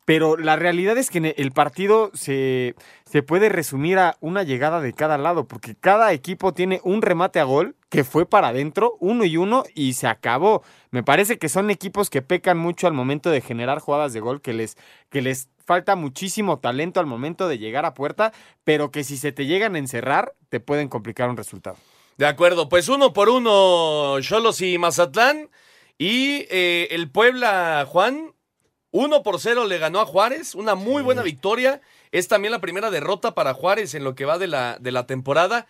[0.05, 2.75] Pero la realidad es que el partido se,
[3.07, 7.41] se puede resumir a una llegada de cada lado, porque cada equipo tiene un remate
[7.41, 10.63] a gol que fue para adentro, uno y uno, y se acabó.
[10.91, 14.43] Me parece que son equipos que pecan mucho al momento de generar jugadas de gol,
[14.43, 14.77] que les,
[15.09, 18.33] que les falta muchísimo talento al momento de llegar a puerta,
[18.65, 21.77] pero que si se te llegan a encerrar, te pueden complicar un resultado.
[22.17, 25.51] De acuerdo, pues uno por uno, Cholos y Mazatlán.
[25.97, 28.35] Y eh, el Puebla, Juan,
[28.97, 31.81] uno por cero le ganó a Juárez, una muy buena victoria.
[32.13, 35.05] Es también la primera derrota para Juárez en lo que va de la, de la
[35.05, 35.67] temporada.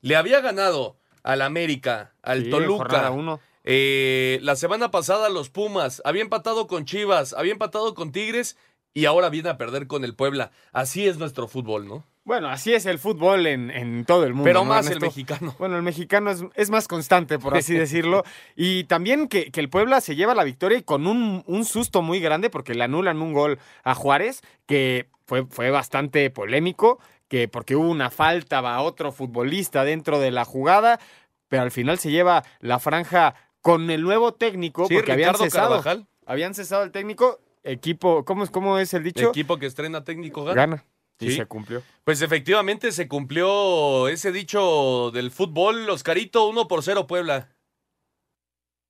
[0.00, 3.12] Le había ganado al América, al Sí, Toluca.
[3.12, 3.38] uno.
[3.62, 8.56] Eh, la semana pasada los Pumas, había empatado con Chivas, había empatado con Tigres
[8.92, 10.50] y ahora viene a perder con el Puebla.
[10.72, 12.04] Así es nuestro fútbol, ¿no?
[12.24, 14.44] Bueno, así es el fútbol en, en todo el mundo.
[14.44, 15.54] Pero ¿no, más el mexicano.
[15.58, 18.24] Bueno, el mexicano es, es más constante, por así decirlo.
[18.56, 22.00] Y también que, que el Puebla se lleva la victoria y con un, un susto
[22.00, 27.46] muy grande porque le anulan un gol a Juárez, que fue, fue bastante polémico, que
[27.46, 31.00] porque hubo una falta a otro futbolista dentro de la jugada,
[31.48, 35.82] pero al final se lleva la franja con el nuevo técnico, Sí, porque habían cesado.
[35.82, 36.06] Carvajal.
[36.26, 39.28] Habían cesado el técnico, equipo, ¿cómo es, cómo es el dicho?
[39.28, 40.54] Equipo que estrena técnico gana.
[40.54, 40.84] Gana.
[41.20, 41.36] Y Sí.
[41.36, 41.82] se cumplió.
[42.04, 47.50] Pues efectivamente se cumplió ese dicho del fútbol, Oscarito, 1 por 0 Puebla.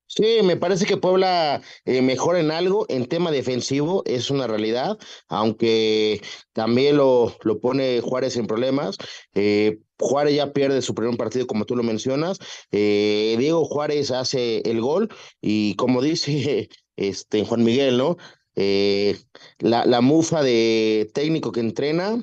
[0.07, 4.99] Sí, me parece que Puebla eh, mejora en algo, en tema defensivo, es una realidad,
[5.29, 6.21] aunque
[6.53, 8.97] también lo, lo pone Juárez en problemas.
[9.35, 12.39] Eh, Juárez ya pierde su primer partido, como tú lo mencionas.
[12.71, 15.09] Eh, Diego Juárez hace el gol
[15.41, 18.17] y como dice este Juan Miguel, ¿no?
[18.57, 19.19] Eh,
[19.59, 22.23] la, la mufa de técnico que entrena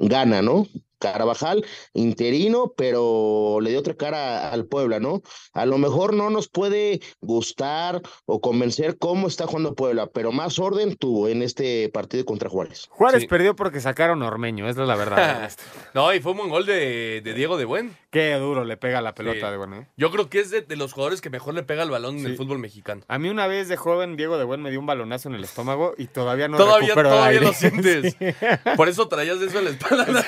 [0.00, 0.66] gana, ¿no?
[0.98, 5.22] Carvajal, interino, pero le dio otra cara al Puebla, ¿no?
[5.54, 10.58] A lo mejor no nos puede gustar o convencer cómo está jugando Puebla, pero más
[10.58, 12.86] orden tuvo en este partido contra Juárez.
[12.90, 15.50] Juárez perdió porque sacaron a Ormeño, esa es la verdad.
[15.94, 17.96] no, y fue un buen gol de, Diego de Buen.
[18.10, 19.72] Qué duro le pega la pelota de Buen.
[19.72, 19.86] ¿eh?
[19.96, 22.36] Yo creo que es de, los jugadores que mejor le pega el balón en el
[22.36, 23.02] fútbol mexicano.
[23.06, 25.44] A mí una vez de joven Diego de Buen me dio un balonazo en el
[25.44, 28.16] estómago y todavía no todavía, recupero todavía lo sientes.
[28.76, 30.26] Por eso traías eso en la espalda.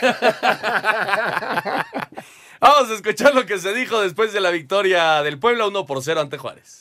[2.61, 6.01] Vamos a escuchar lo que se dijo después de la victoria del Puebla 1 por
[6.01, 6.79] 0 ante Juárez.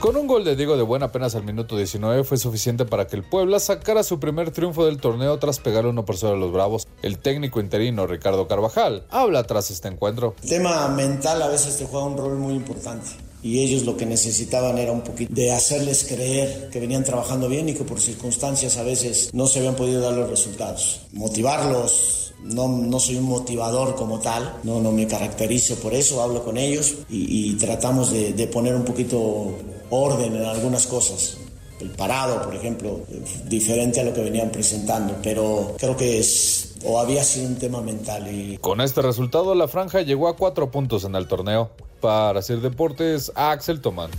[0.00, 3.16] Con un gol de Diego de Buen apenas al minuto 19 fue suficiente para que
[3.16, 6.52] el Puebla sacara su primer triunfo del torneo tras pegar 1 por 0 a los
[6.52, 6.86] Bravos.
[7.02, 10.34] El técnico interino Ricardo Carvajal habla tras este encuentro.
[10.42, 13.08] El tema mental a veces te juega un rol muy importante
[13.42, 17.68] y ellos lo que necesitaban era un poquito de hacerles creer que venían trabajando bien
[17.68, 21.02] y que por circunstancias a veces no se habían podido dar los resultados.
[21.12, 26.42] Motivarlos, no, no, soy un motivador como tal, no, no me caracterizo por eso, hablo
[26.42, 29.54] con ellos y, tratamos de, de, poner un poquito
[29.90, 31.38] orden en algunas cosas.
[31.80, 33.00] El parado, por ejemplo,
[33.46, 37.80] diferente a lo que venían presentando, pero creo que es o había sido un tema
[37.80, 38.28] mental.
[38.32, 38.58] Y...
[38.58, 41.70] Con este resultado, la franja llegó a cuatro puntos en el torneo.
[42.00, 44.10] Para hacer deportes, Axel Toman.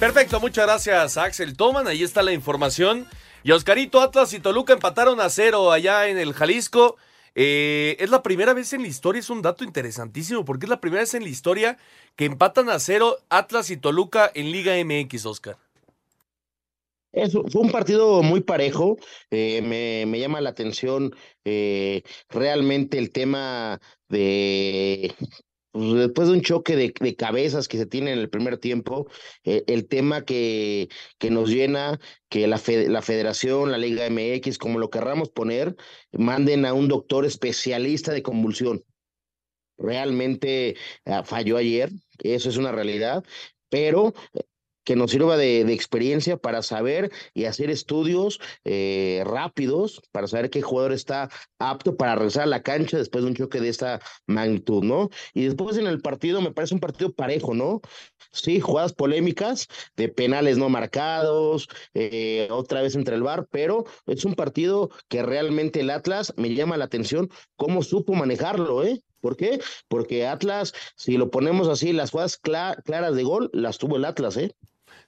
[0.00, 1.86] Perfecto, muchas gracias Axel Toman.
[1.86, 3.06] Ahí está la información.
[3.44, 6.96] Y Oscarito, Atlas y Toluca empataron a cero allá en el Jalisco.
[7.34, 10.80] Eh, es la primera vez en la historia, es un dato interesantísimo, porque es la
[10.80, 11.78] primera vez en la historia
[12.16, 15.58] que empatan a cero Atlas y Toluca en Liga MX, Oscar.
[17.12, 18.98] fue un partido muy parejo.
[19.30, 19.62] Eh,
[20.06, 25.12] me, llama la atención eh, realmente el tema de
[25.74, 29.08] pues, después de un choque de, cabezas que se tiene en el primer tiempo,
[29.42, 34.78] eh, el tema que, que nos llena, que la, la federación, la Liga MX, como
[34.78, 35.74] lo querramos poner,
[36.12, 38.84] manden a un doctor especialista de convulsión.
[39.76, 43.24] Realmente ah, falló ayer, eso es una realidad,
[43.68, 44.14] pero
[44.84, 50.62] que nos sirva de, experiencia para saber y hacer estudios eh, rápidos, para saber qué
[50.62, 54.84] jugador está apto para regresar a la cancha después de un choque de esta magnitud,
[54.84, 55.10] ¿no?
[55.32, 57.80] Y después en el partido me parece un partido parejo, ¿no?
[58.32, 64.24] Sí, jugadas polémicas de penales no marcados, eh, otra vez entre el bar, pero es
[64.24, 69.00] un partido que realmente el Atlas me llama la atención cómo supo manejarlo, ¿eh?
[69.20, 69.58] ¿Por qué?
[69.88, 74.36] Porque Atlas, si lo ponemos así, las jugadas claras de gol las tuvo el Atlas,
[74.36, 74.54] ¿eh?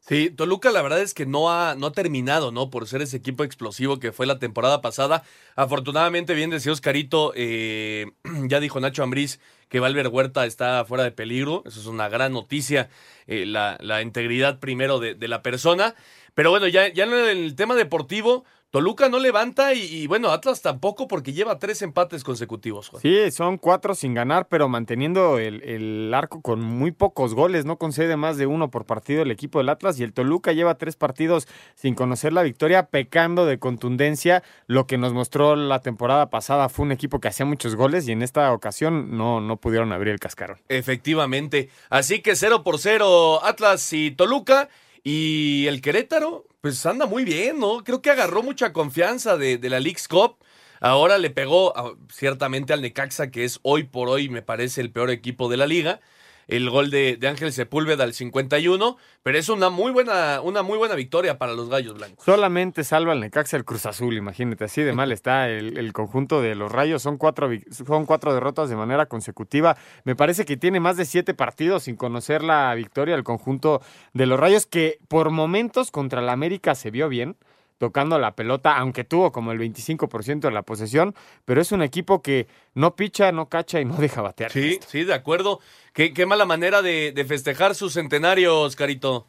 [0.08, 2.70] Sí, Toluca la verdad es que no ha, no ha terminado, ¿no?
[2.70, 5.24] Por ser ese equipo explosivo que fue la temporada pasada.
[5.56, 8.06] Afortunadamente, bien decía Oscarito, eh,
[8.46, 11.64] ya dijo Nacho Ambriz que Valver Huerta está fuera de peligro.
[11.66, 12.88] Eso es una gran noticia,
[13.26, 15.96] eh, la, la, integridad primero de, de, la persona.
[16.34, 21.06] Pero bueno, ya, ya en el tema deportivo, Toluca no levanta y, bueno, Atlas tampoco
[21.08, 22.90] porque lleva tres empates consecutivos.
[23.00, 28.16] Sí, son cuatro sin ganar, pero manteniendo el, arco con muy pocos goles, no concede
[28.16, 31.46] más de uno por partido el equipo del Atlas y el Toluca lleva tres partidos
[31.74, 34.42] sin conocer la victoria, pecando de contundencia.
[34.66, 38.12] Lo que nos mostró la temporada pasada fue un equipo que hacía muchos goles y
[38.12, 40.58] en esta ocasión no, no pudieron abrir el cascarón.
[40.68, 44.68] Efectivamente, así que cero por cero Atlas y Toluca.
[45.08, 47.84] Y el Querétaro, pues anda muy bien, ¿no?
[47.84, 50.38] Creo que agarró mucha confianza de, la League's Cup.
[50.80, 51.72] Ahora le pegó
[52.12, 55.68] ciertamente al Necaxa, que es hoy por hoy, me parece, el peor equipo de la
[55.68, 56.00] liga
[56.48, 60.94] el gol de, Ángel Sepúlveda al 51, pero es una muy buena, una muy buena
[60.94, 62.24] victoria para los Gallos Blancos.
[62.24, 66.54] Solamente salva el Necaxa el Cruz Azul, imagínate, así de mal está el, conjunto de
[66.54, 70.96] los Rayos, son cuatro, son cuatro derrotas de manera consecutiva, me parece que tiene más
[70.96, 73.82] de siete partidos sin conocer la victoria el conjunto
[74.12, 77.36] de los Rayos, que por momentos contra la América se vio bien,
[77.78, 82.22] tocando la pelota, aunque tuvo como el 25% de la posesión, pero es un equipo
[82.22, 84.50] que no picha, no cacha y no deja batear.
[84.50, 85.60] Sí, sí, de acuerdo.
[85.92, 89.26] Qué, qué mala manera de, festejar su centenario, Carito.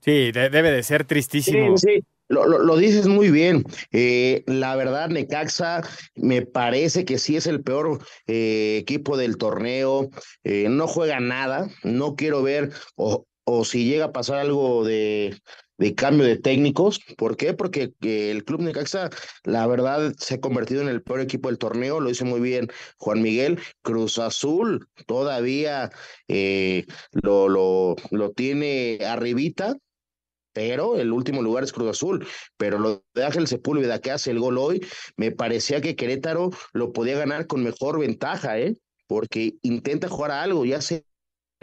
[0.00, 1.76] Sí, debe de ser tristísimo.
[1.76, 2.04] Sí, sí.
[2.30, 3.64] Lo, lo, dices muy bien.
[3.90, 5.82] Eh, la verdad, Necaxa
[6.14, 7.98] me parece que sí es el peor
[8.28, 10.10] eh, equipo del torneo.
[10.44, 11.68] Eh, no juega nada.
[11.82, 15.40] No quiero ver, o, o si llega a pasar algo de,
[15.96, 17.00] cambio de técnicos.
[17.16, 17.52] ¿Por qué?
[17.54, 19.10] Porque el Club Necaxa,
[19.44, 22.68] la verdad, se ha convertido en el peor equipo del torneo, lo dice muy bien
[22.98, 23.58] Juan Miguel.
[23.82, 25.90] Cruz Azul todavía
[26.28, 29.76] eh, lo, lo, lo tiene arribita,
[30.52, 32.26] pero el último lugar es Cruz Azul.
[32.56, 34.86] Pero lo de Ángel Sepúlveda que hace el gol hoy,
[35.16, 38.76] me parecía que Querétaro lo podía ganar con mejor ventaja, ¿eh?
[39.08, 41.04] Porque intenta jugar a algo, ya se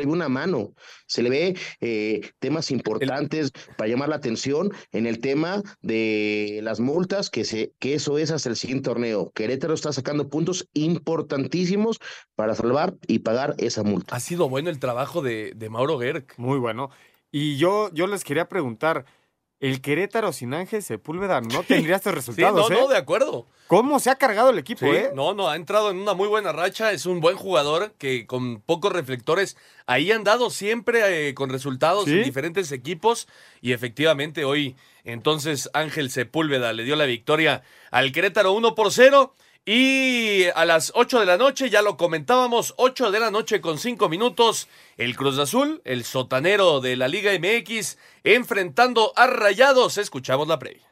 [0.06, 0.74] una mano,
[1.08, 6.80] se le ve eh, temas importantes para llamar la atención en el tema de las
[6.80, 9.32] multas, que, se, que eso es hasta el siguiente torneo.
[9.34, 12.00] Querétaro está sacando puntos importantísimos
[12.36, 14.16] para salvar y pagar esa multa.
[14.16, 16.28] Ha sido bueno el trabajo de, de Mauro Gerg.
[16.38, 16.90] Muy bueno.
[17.32, 19.06] Y yo, yo les quería preguntar,
[19.60, 22.68] el Querétaro sin Ángel Sepúlveda no tendría estos resultados.
[22.68, 22.82] sí, no, ¿eh?
[22.84, 23.48] no, de acuerdo.
[23.68, 25.10] ¿Cómo se ha cargado el equipo, Sí, eh?
[25.14, 28.62] no, no, ha entrado en una muy buena racha, es un buen jugador que con
[28.62, 32.12] pocos reflectores ahí han dado siempre eh, con resultados Sí.
[32.12, 33.28] en diferentes equipos
[33.62, 39.34] y efectivamente hoy entonces Ángel Sepúlveda le dio la victoria al Querétaro 1 por 0
[39.68, 43.78] y a las 8 de la noche, ya lo comentábamos, 8 de la noche con
[43.78, 50.48] 5 minutos, el Cruz Azul, el sotanero de la Liga MX, enfrentando a Rayados, escuchamos
[50.48, 50.88] la previa.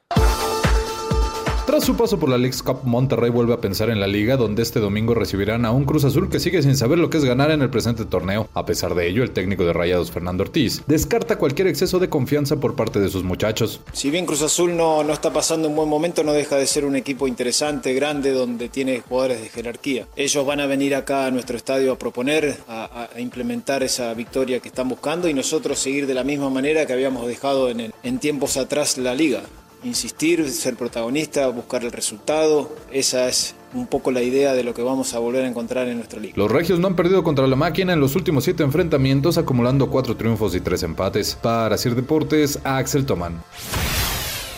[1.65, 4.61] Tras su paso por la Leagues Cup, Monterrey vuelve a pensar en la liga, donde
[4.61, 7.49] este domingo recibirán a un Cruz Azul que sigue sin saber lo que es ganar
[7.49, 8.47] en el presente torneo.
[8.53, 12.57] A pesar de ello, el técnico de Rayados, Fernando Ortiz, descarta cualquier exceso de confianza
[12.57, 13.81] por parte de sus muchachos.
[13.93, 16.85] Si bien Cruz Azul no, no está pasando un buen momento, no deja de ser
[16.85, 20.05] un equipo interesante, grande, donde tiene jugadores de jerarquía.
[20.15, 24.67] Ellos van a venir acá a nuestro estadio a proponer, a, implementar esa victoria que
[24.67, 28.99] están buscando y nosotros seguir de la misma manera que habíamos dejado en tiempos atrás
[28.99, 29.41] la liga.
[29.85, 34.81] Insistir, ser protagonista, buscar el resultado, esa es un poco la idea de lo que
[34.81, 36.33] vamos a volver a encontrar en nuestra liga.
[36.35, 40.17] Los regios no han perdido contra la máquina en los últimos siete enfrentamientos, acumulando cuatro
[40.17, 41.35] triunfos y tres empates.
[41.35, 43.43] Para Sir Deportes, Axel Toman.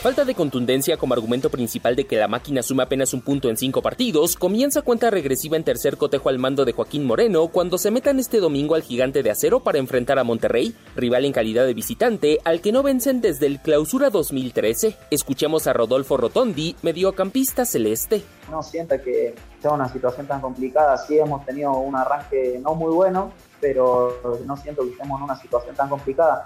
[0.02, 3.58] Falta de contundencia como argumento principal de que la máquina suma apenas un punto en
[3.58, 7.90] cinco partidos, comienza cuenta regresiva en tercer cotejo al mando de Joaquín Moreno cuando se
[7.90, 11.74] metan este domingo al gigante de acero para enfrentar a Monterrey, rival en calidad de
[11.74, 14.96] visitante, al que no vencen desde el clausura 2013.
[15.10, 18.22] Escuchemos a Rodolfo Rotondi, mediocampista celeste.
[18.52, 20.96] no sienta que sea una situación tan complicada.
[20.98, 25.36] Sí hemos tenido un arranque no muy bueno, pero no siento que estemos en una
[25.36, 26.44] situación tan complicada.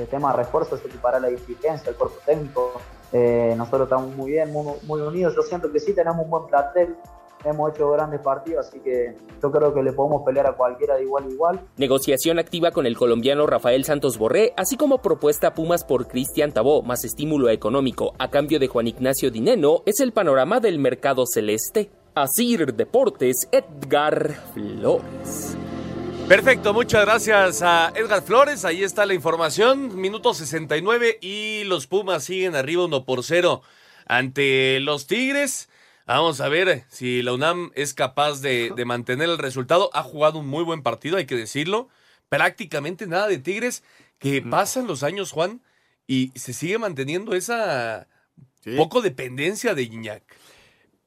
[0.00, 2.72] El tema de refuerzo se equipará la dirigencia, el cuerpo técnico.
[3.12, 5.34] Eh, nosotros estamos muy bien, muy, muy unidos.
[5.36, 6.96] Yo siento que sí tenemos un buen plantel.
[7.44, 11.04] Hemos hecho grandes partidos, así que yo creo que le podemos pelear a cualquiera de
[11.04, 11.60] igual a igual.
[11.78, 16.52] Negociación activa con el colombiano Rafael Santos Borré, así como propuesta a Pumas por Cristian
[16.52, 21.24] Tabó, más estímulo económico a cambio de Juan Ignacio Dineno, es el panorama del mercado
[21.26, 21.90] celeste.
[22.14, 25.56] Asir Deportes, Edgar Flores.
[26.30, 28.64] Perfecto, muchas gracias a Edgar Flores.
[28.64, 30.00] Ahí está la información.
[30.00, 33.62] Minuto 69 y los Pumas siguen arriba 1 por 0
[34.06, 35.68] ante los Tigres.
[36.06, 39.90] Vamos a ver si la UNAM es capaz de, de mantener el resultado.
[39.92, 41.88] Ha jugado un muy buen partido, hay que decirlo.
[42.28, 43.82] Prácticamente nada de Tigres.
[44.20, 45.62] Que pasan los años, Juan,
[46.06, 48.06] y se sigue manteniendo esa
[48.76, 50.22] poco dependencia de Iñak.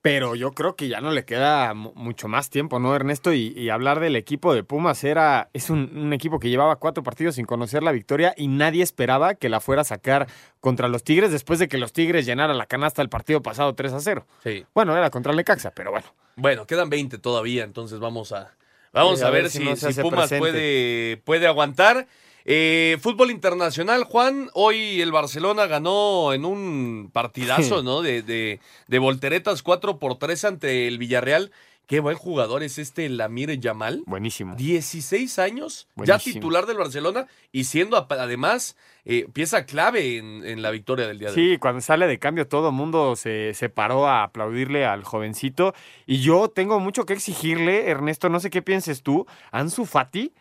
[0.04, 3.32] Pero yo creo que ya no le queda mu- mucho más tiempo, ¿no, Ernesto?
[3.32, 5.50] Y, y hablar del equipo de Pumas era.
[5.54, 9.36] Es un, un equipo que llevaba cuatro partidos sin conocer la victoria y nadie esperaba
[9.36, 10.28] que la fuera a sacar
[10.60, 13.94] contra los Tigres después de que los Tigres llenaran la canasta el partido pasado 3
[13.94, 14.28] a 0.
[14.44, 14.66] Sí.
[14.76, 16.08] Bueno, era contra el Necaxa, pero bueno.
[16.36, 18.52] Bueno, quedan 20 todavía, entonces vamos a,
[18.92, 20.38] vamos Sí, a, ver, si, no Pumas presente.
[20.40, 22.08] puede, puede aguantar.
[22.46, 24.50] Eh, fútbol internacional, Juan.
[24.54, 27.84] Hoy el Barcelona ganó en un partidazo.
[27.84, 28.02] ¿no?
[28.02, 31.52] De, de, de volteretas 4 por 3 ante el Villarreal.
[31.86, 34.04] Qué buen jugador es este Lamir Yamal.
[34.06, 34.56] Buenísimo.
[34.56, 40.72] 16 años, ya titular del Barcelona y siendo además eh, pieza clave en, en la
[40.72, 41.50] victoria del día de hoy.
[41.52, 45.74] Sí, cuando sale de cambio todo el mundo se, se paró a aplaudirle al jovencito.
[46.06, 49.28] Y yo tengo mucho que exigirle, Ernesto, no sé qué pienses tú.
[49.52, 50.32] Ansu Fati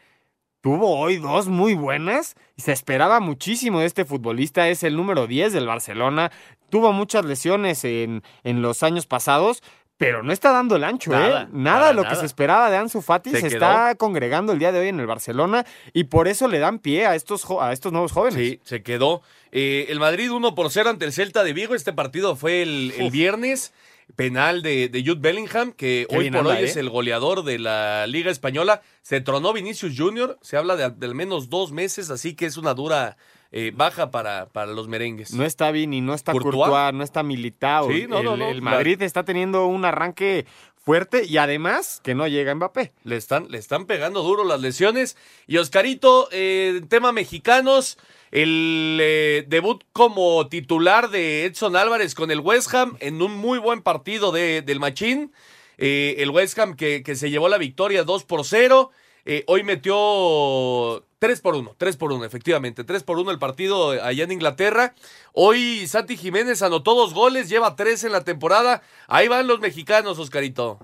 [0.63, 4.69] tuvo hoy dos muy buenas y se esperaba muchísimo de este futbolista.
[4.69, 6.33] Es el número 10 del Barcelona.
[6.71, 9.63] Tuvo muchas lesiones en, en los años pasados.
[9.99, 11.49] Pero no está dando el ancho, Nada, ¿eh?
[11.53, 14.81] Nada de lo que se esperaba de Ansu Fati Se está congregando el día de
[14.81, 18.11] hoy en el Barcelona y por eso le dan pie a estos, a estos nuevos
[18.11, 18.35] jóvenes.
[18.35, 19.23] Sí, se quedó.
[19.53, 21.77] Eh, el Madrid 1 por 0 ante el Celta de Vigo.
[21.77, 23.73] Este partido fue el, el viernes.
[24.17, 26.65] Penal de, de Jude Bellingham, que Qué hoy por anda, hoy ¿eh?
[26.65, 28.83] es el goleador de la Liga Española.
[29.03, 30.39] Se tronó Vinicius Junior.
[30.43, 33.17] Se habla de, de al menos dos meses, así que es una dura
[33.51, 35.33] eh, baja para, para los merengues.
[35.35, 36.55] No está Vini, no está Courtois.
[36.55, 37.89] Courtois, no está Militao.
[37.91, 40.47] Sí, no, el, no, no, el la- Madrid está teniendo un arranque
[40.83, 42.93] fuerte y además que no llega Mbappé.
[43.05, 45.17] Le están, le están pegando duro las lesiones.
[45.47, 47.99] Y Oscarito, eh, tema mexicanos,
[48.31, 53.59] el eh, debut como titular de Edson Álvarez con el West Ham en un muy
[53.59, 55.33] buen partido de, del Machín.
[55.79, 58.91] Eh, el West Ham que, que se llevó la victoria 2 por 0.
[59.25, 62.85] Eh, hoy metió 3 por 1, 3 por 1, efectivamente.
[62.85, 64.95] 3 por 1 el partido allá en Inglaterra.
[65.33, 68.83] Hoy Santi Jiménez anotó dos goles, lleva tres en la temporada.
[69.07, 70.79] Ahí van los mexicanos, Oscarito.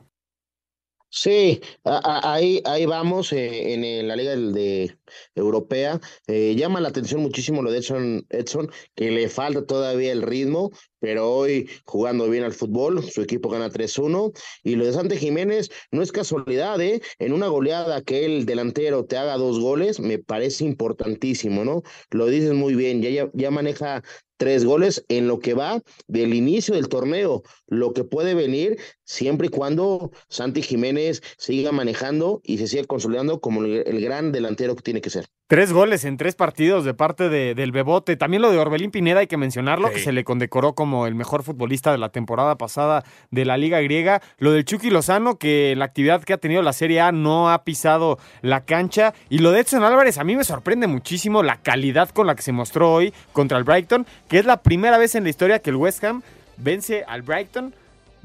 [1.10, 4.98] Sí, ahí, ahí vamos eh, en la Liga de,
[5.34, 6.00] Europea.
[6.26, 10.70] Eh, llama la atención muchísimo lo de Edson, Edson, que le falta todavía el ritmo,
[11.00, 14.32] pero hoy jugando bien al fútbol, su equipo gana 3-1.
[14.62, 17.00] Y lo de Sante Jiménez no es casualidad, ¿eh?
[17.18, 21.82] En una goleada que el delantero te haga dos goles, me parece importantísimo, ¿no?
[22.10, 24.02] Lo dices muy bien, ya, ya maneja
[24.38, 29.48] tres goles en lo que va del inicio del torneo, lo que puede venir siempre
[29.48, 34.82] y cuando Santi Jiménez siga manejando y se siga consolidando como el, gran delantero que
[34.82, 35.28] tiene que ser.
[35.48, 38.18] Tres goles en tres partidos de parte de, del Bebote.
[38.18, 41.42] También lo de Orbelín Pineda, hay que mencionarlo, que se le condecoró como el mejor
[41.42, 44.20] futbolista de la temporada pasada de la Liga Griega.
[44.36, 47.64] Lo del Chucky Lozano, que la actividad que ha tenido la Serie A no ha
[47.64, 49.14] pisado la cancha.
[49.30, 52.42] Y lo de Edson Álvarez, a mí me sorprende muchísimo la calidad con la que
[52.42, 55.70] se mostró hoy contra el Brighton, que es la primera vez en la historia que
[55.70, 56.20] el West Ham
[56.58, 57.72] vence al Brighton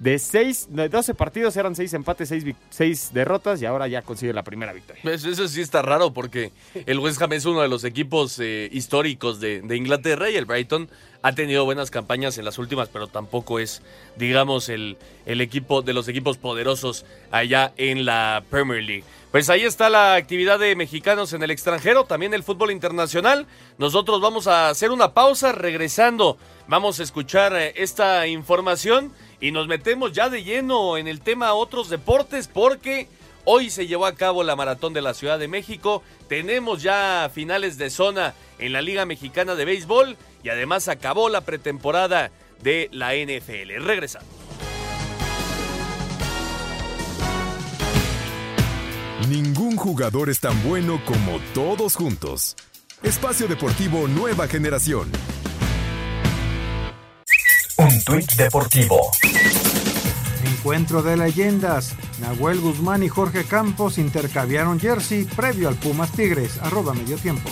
[0.04, 2.34] de 6, de 12 partidos eran 6 empates,
[2.70, 5.02] 6, derrotas y ahora ya consigue la primera victoria.
[5.06, 6.52] Eso, sí está raro porque
[6.86, 10.90] el West Ham es uno de los equipos eh, históricos de, Inglaterra y el Brighton
[11.24, 13.82] ha tenido buenas campañas en las últimas, pero tampoco es,
[14.18, 19.06] digamos, el, el equipo de los equipos poderosos allá en la Premier League.
[19.32, 23.48] Pues ahí está la actividad de mexicanos en el extranjero, también el fútbol internacional.
[23.78, 29.70] Nosotros vamos a hacer una pausa, regresando, vamos a escuchar eh, esta información y nos
[29.70, 33.08] metemos ya de lleno en el tema otros deportes porque
[33.46, 36.04] hoy se llevó a cabo la maratón de la Ciudad de México.
[36.28, 41.42] Tenemos ya finales de zona en la Liga Mexicana de Béisbol y además acabó la
[41.42, 42.32] pretemporada
[42.62, 43.84] de la NFL.
[43.84, 44.28] Regresamos.
[49.30, 52.56] Ningún jugador es tan bueno como todos juntos.
[53.02, 55.10] Espacio Deportivo Nueva Generación.
[57.78, 59.00] Un tuit deportivo.
[60.46, 61.96] Encuentro de leyendas.
[62.20, 66.60] Nahuel Guzmán y Jorge Campos intercambiaron jersey previo al Pumas Tigres.
[66.62, 67.50] Arroba medio tiempo.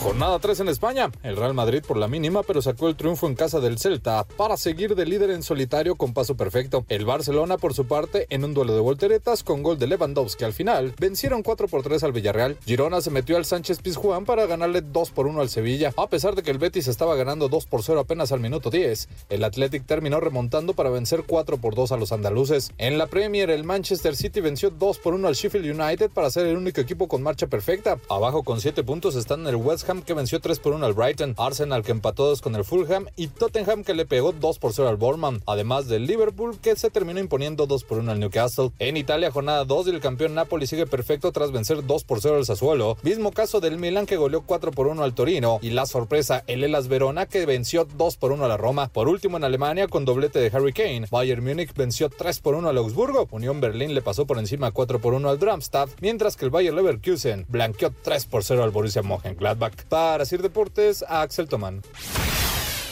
[0.00, 1.10] Jornada 3 en España.
[1.22, 4.56] El Real Madrid por la mínima, pero sacó el triunfo en casa del Celta para
[4.56, 6.84] seguir de líder en solitario con paso perfecto.
[6.88, 10.52] El Barcelona, por su parte, en un duelo de volteretas con gol de Lewandowski al
[10.52, 12.58] final, vencieron 4 por 3 al Villarreal.
[12.66, 15.92] Girona se metió al Sánchez Pizjuán para ganarle 2 por 1 al Sevilla.
[15.96, 19.08] A pesar de que el Betis estaba ganando 2 por 0 apenas al minuto 10,
[19.30, 22.70] el Athletic terminó remontando para vencer 4 por 2 a los andaluces.
[22.78, 26.46] En la Premier, el Manchester City venció 2 por 1 al Sheffield United para ser
[26.46, 27.98] el único equipo con marcha perfecta.
[28.08, 31.34] Abajo con 7 puntos están el West Ham que venció 3 por 1 al Brighton,
[31.36, 34.88] Arsenal que empató 2 con el Fulham y Tottenham que le pegó 2 por 0
[34.88, 38.72] al Bournemouth, además del Liverpool que se terminó imponiendo 2 por 1 al Newcastle.
[38.78, 42.36] En Italia, jornada 2 y el campeón Napoli sigue perfecto tras vencer 2 por 0
[42.36, 42.96] al Sassuolo.
[43.02, 46.64] Mismo caso del Milan que goleó 4 por 1 al Torino y la sorpresa el
[46.64, 48.88] Elas Verona que venció 2 por 1 a la Roma.
[48.88, 52.68] Por último en Alemania con doblete de Harry Kane, Bayern Múnich venció 3 por 1
[52.68, 56.44] al Augsburgo, Unión Berlín le pasó por encima 4 por 1 al Darmstadt, mientras que
[56.44, 59.75] el Bayer Leverkusen blanqueó 3 por 0 al Borussia Mönchengladbach.
[59.88, 61.82] Para Sir Deportes, Axel Tomán.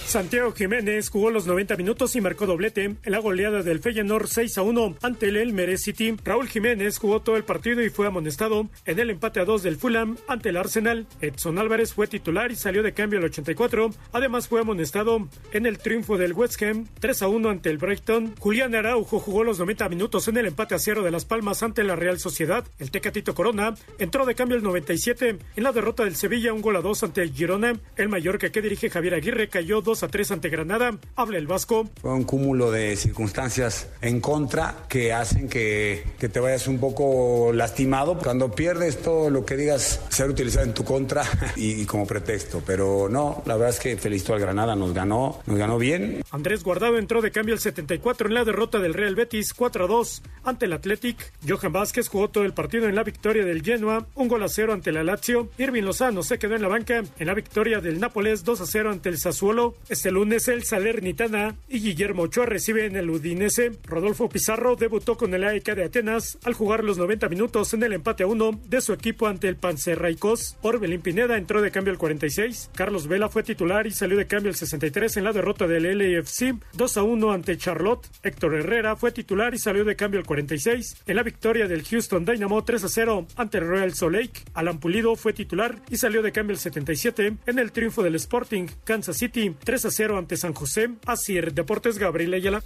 [0.07, 4.59] Santiago Jiménez jugó los 90 minutos y marcó doblete en la goleada del Feyenoord 6
[4.59, 6.15] a 1 ante el Elmer City.
[6.23, 9.77] Raúl Jiménez jugó todo el partido y fue amonestado en el empate a 2 del
[9.77, 11.07] Fulham ante el Arsenal.
[11.21, 13.91] Edson Álvarez fue titular y salió de cambio al 84.
[14.13, 18.35] Además fue amonestado en el triunfo del West Ham 3 a 1 ante el Brighton.
[18.39, 21.83] Julián Araujo jugó los 90 minutos en el empate a 0 de Las Palmas ante
[21.83, 22.65] la Real Sociedad.
[22.79, 26.77] El Tecatito Corona entró de cambio el 97 en la derrota del Sevilla un gol
[26.77, 27.73] a 2 ante el Girona.
[27.97, 30.97] El Mallorca que dirige Javier Aguirre cayó 2 a 3 ante Granada.
[31.17, 31.89] Habla el Vasco.
[32.01, 37.53] Fue un cúmulo de circunstancias en contra que hacen que, que te vayas un poco
[37.53, 38.19] lastimado.
[38.19, 41.25] Cuando pierdes todo lo que digas ser utilizado en tu contra
[41.57, 42.63] y, como pretexto.
[42.67, 46.23] Pero no, la verdad es que felicito al Granada, nos ganó, nos ganó bien.
[46.31, 49.89] Andrés Guardado entró de cambio el 74 en la derrota del Real Betis 4 a
[49.89, 51.33] 2 ante el Athletic.
[51.47, 54.73] Johan Vázquez jugó todo el partido en la victoria del Genoa, un gol a 0
[54.73, 55.51] ante la Lazio.
[55.59, 58.91] Irving Lozano se quedó en la banca en la victoria del Nápoles 2 a 0
[58.91, 59.75] ante el Sassuolo.
[59.89, 63.73] Este lunes el Salernitana y Guillermo Ochoa reciben el Udinese.
[63.85, 67.93] Rodolfo Pizarro debutó con el AEK de Atenas al jugar los 90 minutos en el
[67.93, 70.57] empate a 1 de su equipo ante el Panzerraicos.
[70.63, 72.71] Orbelín Pineda entró de cambio al 46.
[72.75, 76.55] Carlos Vela fue titular y salió de cambio al 63 en la derrota del LAFC
[76.73, 78.09] 2 a 1 ante Charlotte.
[78.23, 82.25] Héctor Herrera fue titular y salió de cambio al 46 en la victoria del Houston
[82.25, 84.41] Dynamo 3 a 0 ante el Royal Salt Lake.
[84.55, 88.67] Alan Pulido fue titular y salió de cambio al 77 en el triunfo del Sporting
[88.85, 90.91] Kansas City 3 a 0 ante San José.
[91.05, 92.63] Así Deportes Gabriel Ayala.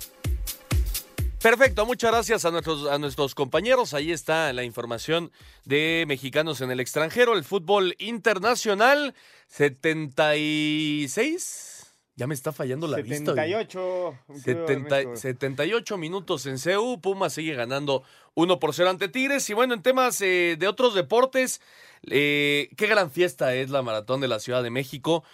[1.40, 3.94] Perfecto, muchas gracias a nuestros, a nuestros compañeros.
[3.94, 5.32] Ahí está la información
[5.64, 9.14] de mexicanos en el extranjero, el fútbol internacional
[9.46, 11.86] 76
[12.16, 14.50] Ya me está fallando la 78, vista.
[14.50, 15.16] 78.
[15.16, 17.00] 78 minutos en CEU.
[17.00, 18.02] Puma sigue ganando
[18.34, 19.48] 1 por 0 ante Tigres.
[19.48, 21.62] Y bueno, en temas eh, de otros deportes,
[22.10, 25.24] eh, qué gran fiesta es la Maratón de la Ciudad de México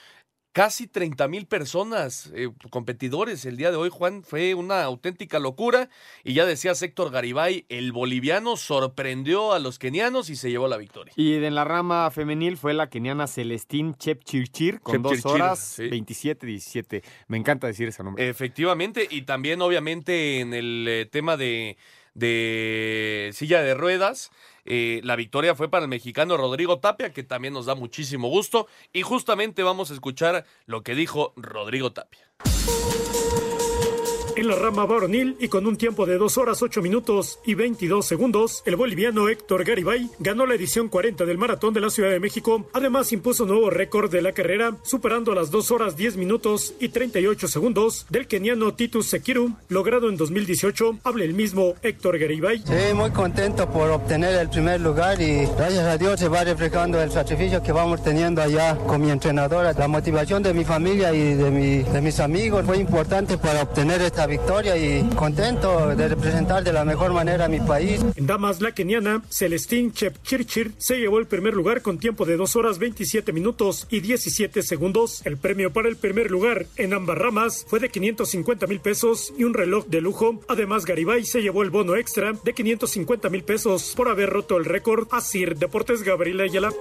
[0.55, 5.91] casi 30 mil personas, eh, competidores el día de hoy, Juan, fue una auténtica locura.
[6.23, 10.77] Y ya decía Héctor Garibay, el boliviano sorprendió a los kenianos y se llevó la
[10.77, 11.13] victoria.
[11.17, 17.03] Y en la rama femenil fue la keniana Celestín Chepchirchir con dos horas 27-17.
[17.27, 18.29] Me encanta decir ese nombre.
[18.29, 21.77] Efectivamente, y también obviamente en el eh, tema de
[22.15, 24.31] de silla de ruedas.
[24.65, 28.67] Eh, la victoria fue para el mexicano Rodrigo Tapia, que también nos da muchísimo gusto.
[28.93, 32.27] Y justamente vamos a escuchar lo que dijo Rodrigo Tapia.
[34.37, 38.05] En la rama varonil y con un tiempo de 2 horas 8 minutos y 22
[38.05, 42.19] segundos, el boliviano Héctor Garibay ganó la edición 40 del Maratón de la Ciudad de
[42.19, 42.69] México.
[42.73, 47.47] Además, impuso nuevo récord de la carrera, superando las 2 horas 10 minutos y 38
[47.47, 50.99] segundos del keniano Titus Sekiru, logrado en 2018.
[51.05, 52.59] Habla el mismo Héctor Garibay.
[52.59, 57.01] Sí, muy contento por obtener el primer lugar y gracias a Dios se va reflejando
[57.01, 59.73] el sacrificio que vamos teniendo allá con mi entrenadora.
[59.75, 64.03] La motivación de mi familia y de, mi, de mis amigos fue importante para obtener
[64.03, 68.05] esta victoria y contento de representar de la mejor manera a mi país.
[68.17, 72.57] En damas, la keniana Celestine Chepchirchir se llevó el primer lugar con tiempo de 2
[72.57, 75.23] horas 27 minutos y 17 segundos.
[75.25, 79.45] El premio para el primer lugar en ambas ramas fue de 550 mil pesos y
[79.45, 80.41] un reloj de lujo.
[80.49, 84.65] Además, Garibay se llevó el bono extra de 550 mil pesos por haber roto el
[84.65, 85.09] récord.
[85.11, 86.73] Asir Deportes Gabriela Ayala.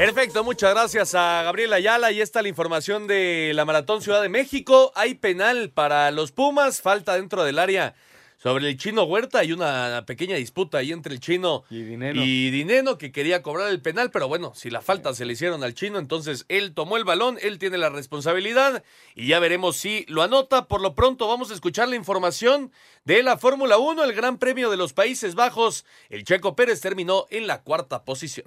[0.00, 2.10] Perfecto, muchas gracias a Gabriela Ayala.
[2.10, 4.92] Y está la información de la Maratón Ciudad de México.
[4.94, 7.94] Hay penal para los Pumas, falta dentro del área
[8.38, 9.40] sobre el chino Huerta.
[9.40, 12.24] Hay una pequeña disputa ahí entre el chino y Dineno.
[12.24, 15.62] y Dineno que quería cobrar el penal, pero bueno, si la falta se le hicieron
[15.62, 18.82] al chino, entonces él tomó el balón, él tiene la responsabilidad
[19.14, 20.66] y ya veremos si lo anota.
[20.66, 22.72] Por lo pronto vamos a escuchar la información
[23.04, 25.84] de la Fórmula 1, el Gran Premio de los Países Bajos.
[26.08, 28.46] El Checo Pérez terminó en la cuarta posición.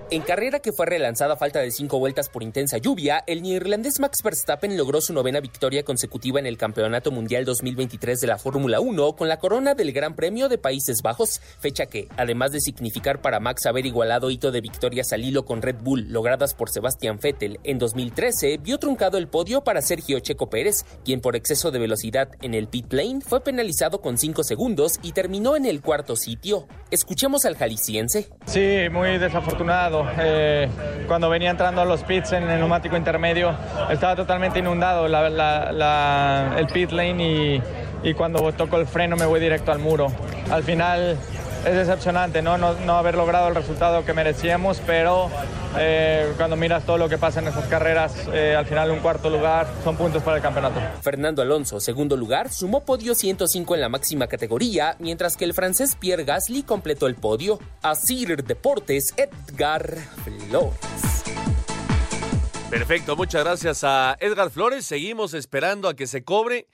[0.13, 4.01] En carrera que fue relanzada a falta de cinco vueltas por intensa lluvia, el neerlandés
[4.01, 8.81] Max Verstappen logró su novena victoria consecutiva en el Campeonato Mundial 2023 de la Fórmula
[8.81, 13.21] 1 con la corona del Gran Premio de Países Bajos, fecha que, además de significar
[13.21, 17.17] para Max haber igualado hito de victorias al hilo con Red Bull logradas por Sebastian
[17.17, 21.79] Vettel en 2013, vio truncado el podio para Sergio Checo Pérez, quien por exceso de
[21.79, 26.17] velocidad en el pit lane fue penalizado con cinco segundos y terminó en el cuarto
[26.17, 26.67] sitio.
[26.89, 28.27] Escuchemos al jalisciense.
[28.45, 30.00] Sí, muy desafortunado.
[30.19, 30.67] Eh,
[31.07, 33.53] cuando venía entrando a los pits en el neumático intermedio,
[33.89, 37.63] estaba totalmente inundado la, el pit lane y,
[38.03, 40.07] y, cuando toco el freno me voy directo al muro.
[40.49, 41.17] Al final
[41.65, 42.57] es decepcionante ¿no?
[42.57, 45.29] No, no haber logrado el resultado que merecíamos, pero
[45.77, 49.29] eh, cuando miras todo lo que pasa en esas carreras, eh, al final un cuarto
[49.29, 50.79] lugar son puntos para el campeonato.
[51.01, 55.95] Fernando Alonso, segundo lugar, sumó podio 105 en la máxima categoría, mientras que el francés
[55.99, 57.59] Pierre Gasly completó el podio.
[57.81, 61.23] Asir Deportes, Edgar Flores.
[62.69, 64.85] Perfecto, muchas gracias a Edgar Flores.
[64.85, 66.67] Seguimos esperando a que se cobre.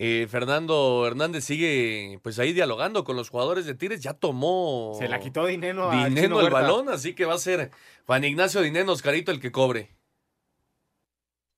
[0.00, 5.08] Eh, Fernando Hernández sigue pues ahí dialogando con los jugadores de Tigres, ya tomó se
[5.08, 7.72] la quitó Dineno, Dineno el balón, así que va a ser
[8.06, 9.98] Juan Ignacio Dineno Oscarito el que cobre.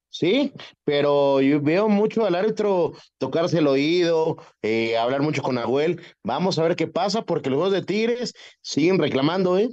[0.08, 6.00] Sí, pero yo veo mucho al árbitro tocarse el oído, eh, hablar mucho con Abuel.
[6.24, 8.32] Vamos a ver qué pasa porque los juegos de Tigres
[8.62, 9.68] siguen reclamando, ¿eh?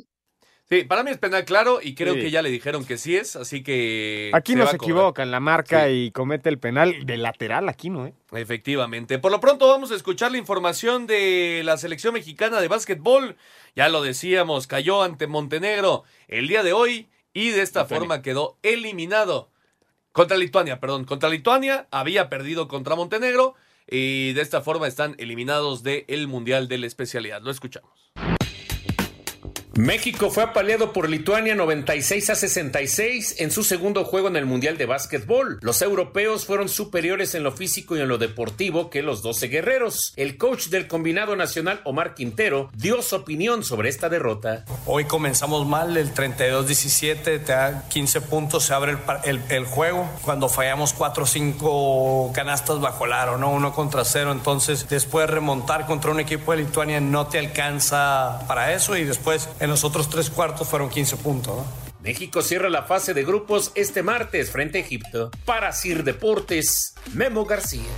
[0.70, 2.20] Sí, para mí es penal claro y creo sí.
[2.20, 4.32] que ya le dijeron que sí es, así que...
[4.34, 6.07] Aquí no se equivoca en la marca sí.
[6.07, 8.13] y comete el penal de lateral, aquí no, ¿eh?
[8.34, 9.18] Efectivamente.
[9.18, 13.38] Por lo pronto vamos a escuchar la información de la selección mexicana de básquetbol.
[13.78, 17.99] Ya lo decíamos, cayó ante Montenegro el día de hoy y de esta Lituania.
[17.99, 19.49] forma quedó eliminado.
[20.11, 23.55] Contra Lituania, perdón, contra Lituania había perdido contra Montenegro
[23.88, 27.41] y de esta forma están eliminados del Mundial de la Especialidad.
[27.41, 28.11] Lo escuchamos.
[29.78, 34.75] México fue apaleado por Lituania 96 a 66 en su segundo juego en el Mundial
[34.75, 35.59] de Básquetbol.
[35.61, 40.13] Los europeos fueron superiores en lo físico y en lo deportivo que los 12 guerreros.
[40.15, 44.65] El coach del combinado nacional, Omar Quintero, dio su opinión sobre esta derrota.
[44.88, 50.09] Hoy comenzamos mal, el 32-17, te da 15 puntos, se abre el, el, juego.
[50.23, 53.51] Cuando fallamos 4 o 5 canastas bajo el aro, ¿no?
[53.51, 54.32] Uno contra cero.
[54.32, 59.03] Entonces, después de remontar contra un equipo de Lituania no te alcanza para eso y
[59.03, 61.57] después en los otros tres cuartos fueron 15 puntos.
[61.57, 61.65] ¿no?
[62.01, 65.30] México cierra la fase de grupos este martes frente a Egipto.
[65.43, 67.89] Para Sir Deportes, Memo García.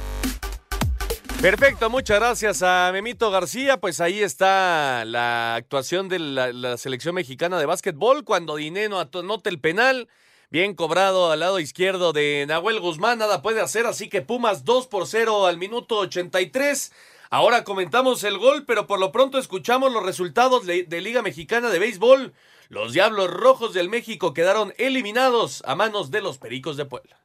[1.39, 3.77] Perfecto, muchas gracias a Memito García.
[3.77, 9.49] Pues ahí está la actuación de la, la selección mexicana de básquetbol cuando Dineno anota
[9.51, 10.09] el penal.
[10.49, 14.87] Bien cobrado al lado izquierdo de Nahuel Guzmán, nada puede hacer, así que Pumas 2
[14.87, 16.91] por 0 al minuto 83.
[17.31, 21.77] Ahora comentamos el gol, pero por lo pronto escuchamos los resultados de, Liga Mexicana de
[21.77, 22.33] Béisbol.
[22.69, 27.21] Los Diablos Rojos del México quedaron eliminados a manos de los Pericos de Puebla.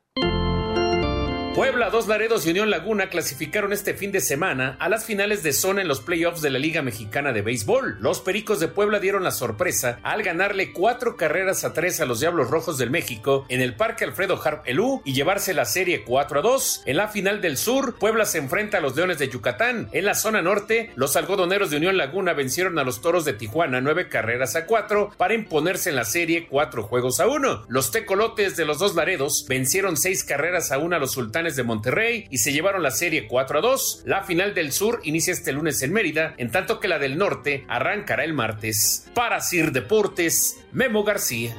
[1.54, 5.52] Puebla, Dos Laredos y Unión Laguna clasificaron este fin de semana a las finales de
[5.52, 7.98] zona en los playoffs de la Liga Mexicana de Béisbol.
[8.00, 12.18] Los Pericos de Puebla dieron la sorpresa al ganarle cuatro carreras a tres a los
[12.18, 16.40] Diablos Rojos del México en el Parque Alfredo Harp Elú y llevarse la serie 4
[16.40, 16.82] a 2.
[16.86, 19.88] En la final del sur, Puebla se enfrenta a los Leones de Yucatán.
[19.92, 23.80] En la zona norte, los algodoneros de Unión Laguna vencieron a los Toros de Tijuana
[23.80, 27.64] nueve carreras a cuatro para imponerse en la serie cuatro juegos a uno.
[27.68, 31.62] Los tecolotes de los Dos Laredos vencieron seis carreras a una a los Sultanes de
[31.62, 34.02] Monterrey y se llevaron la serie 4 a 2.
[34.06, 37.64] La final del sur inicia este lunes en Mérida, en tanto que la del norte
[37.68, 39.06] arrancará el martes.
[39.14, 41.54] Para Sir Deportes, Memo García.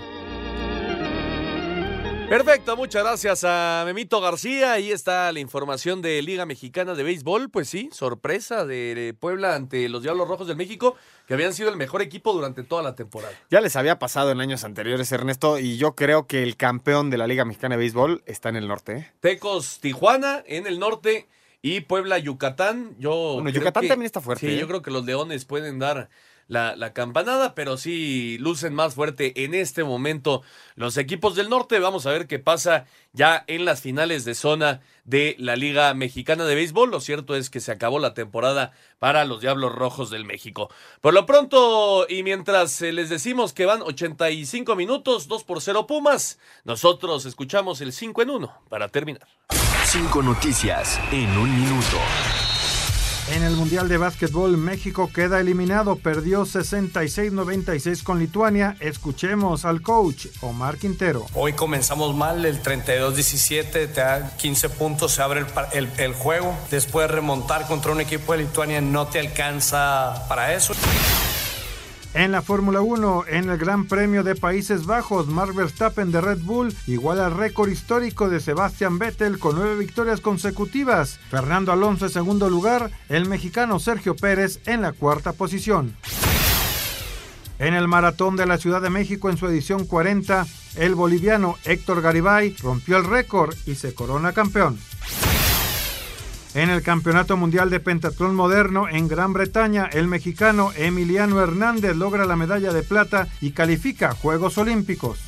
[2.29, 4.73] Perfecto, muchas gracias a Memito García.
[4.73, 7.51] Ahí está la información de Liga Mexicana de Béisbol.
[7.51, 10.95] Pues sí, sorpresa de Puebla ante los Diablos Rojos del México,
[11.27, 13.31] que habían sido el mejor equipo durante toda la temporada.
[13.51, 17.19] Ya les había pasado en años anteriores, Ernesto, y yo creo que el campeón de
[17.19, 18.93] la Liga Mexicana de Béisbol está en el norte.
[18.97, 19.11] ¿eh?
[19.19, 21.27] Tecos Tijuana en el norte
[21.61, 22.95] y Puebla Yucatán.
[22.97, 24.47] Yo bueno, Yucatán que, también está fuerte.
[24.47, 24.59] Sí, ¿eh?
[24.59, 26.09] yo creo que los Leones pueden dar
[26.47, 30.43] la, campanada, pero sí lucen más fuerte en este momento
[30.75, 31.79] los equipos del norte.
[31.79, 36.45] Vamos a ver qué pasa ya en las finales de zona de la Liga Mexicana
[36.45, 36.91] de Béisbol.
[36.91, 40.69] Lo cierto es que se acabó la temporada para los Diablos Rojos del México.
[41.01, 46.39] Por lo pronto, y mientras les decimos que van 85 minutos, 2 por 0 Pumas,
[46.63, 49.27] nosotros escuchamos el 5 en 1 para terminar.
[49.85, 51.97] Cinco noticias en un minuto.
[53.27, 58.77] En el Mundial de Básquetbol, México queda eliminado, perdió 66-96 con Lituania.
[58.79, 61.25] Escuchemos al coach Omar Quintero.
[61.33, 66.55] Hoy comenzamos mal, el 32-17, te da 15 puntos, se abre el, el, el, juego.
[66.69, 70.73] Después remontar contra un equipo de Lituania no te alcanza para eso.
[72.15, 76.39] En la Fórmula 1, en el Gran Premio de Países Bajos, Mark Verstappen de Red
[76.43, 81.19] Bull iguala el récord histórico de Sebastian Vettel con nueve victorias consecutivas.
[81.29, 85.93] Fernando Alonso en segundo lugar, el mexicano Sergio Pérez en la cuarta posición.
[87.59, 90.47] En el Maratón de la Ciudad de México en su edición 40,
[90.77, 94.79] el boliviano Héctor Garibay rompió el récord y se corona campeón.
[96.55, 102.25] En el Campeonato Mundial de Pentatlón Moderno en Gran Bretaña, el mexicano Emiliano Hernández logra
[102.25, 105.19] la medalla de plata y califica Juegos Olímpicos.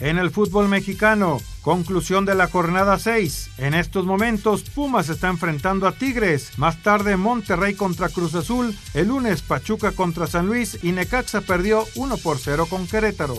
[0.00, 3.50] En el fútbol mexicano, conclusión de la jornada 6.
[3.58, 6.58] En estos momentos, Pumas está enfrentando a Tigres.
[6.58, 8.76] Más tarde, Monterrey contra Cruz Azul.
[8.94, 13.36] El lunes, Pachuca contra San Luis y Necaxa perdió 1 por 0 con Querétaro.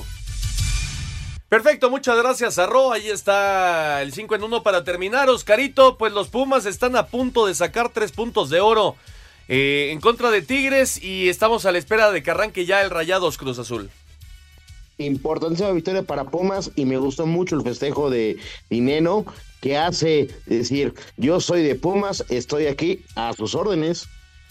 [1.54, 2.91] Perfecto, muchas gracias, Arro.
[2.91, 5.30] Ahí está el 5 en 1 para terminar.
[5.30, 8.95] Oscarito, pues los Pumas están a punto de sacar tres puntos de oro
[9.47, 12.89] eh, en contra de Tigres y estamos a la espera de que arranque ya el
[12.89, 13.91] Rayados Cruz Azul.
[14.97, 18.38] Importantísima victoria para Pumas y me gustó mucho el festejo de
[18.72, 19.24] Dineno
[19.62, 24.08] que hace decir, yo soy de Pumas, estoy aquí a sus órdenes.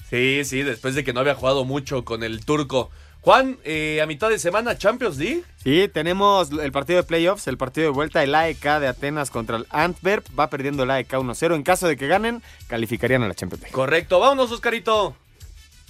[0.09, 2.93] Sí, sí, después de que no había jugado mucho con el turco.
[3.23, 5.45] Juan, eh, a mitad de semana, Champions League.
[5.63, 9.59] Sí, tenemos el partido de playoffs, el partido de vuelta, el AEK de Atenas contra
[9.59, 10.27] el Antwerp.
[10.37, 11.55] Va perdiendo el AEK 1-0.
[11.55, 13.73] En caso de que ganen, calificarían a la Champions League.
[13.75, 15.15] Correcto, vámonos, Oscarito.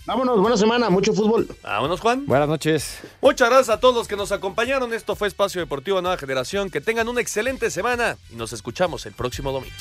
[0.05, 1.49] Vámonos, buena semana, mucho fútbol.
[1.63, 2.27] Vámonos, Juan.
[2.27, 2.99] Buenas noches.
[3.23, 4.93] Muchas gracias a todos los que nos acompañaron.
[4.93, 6.69] Esto fue Espacio Deportivo Nueva Generación.
[6.69, 9.75] Que tengan una excelente semana y nos escuchamos el próximo domingo.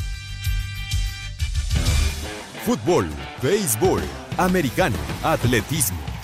[2.65, 3.09] Fútbol,
[3.41, 4.03] béisbol,
[4.37, 5.99] americano, atletismo.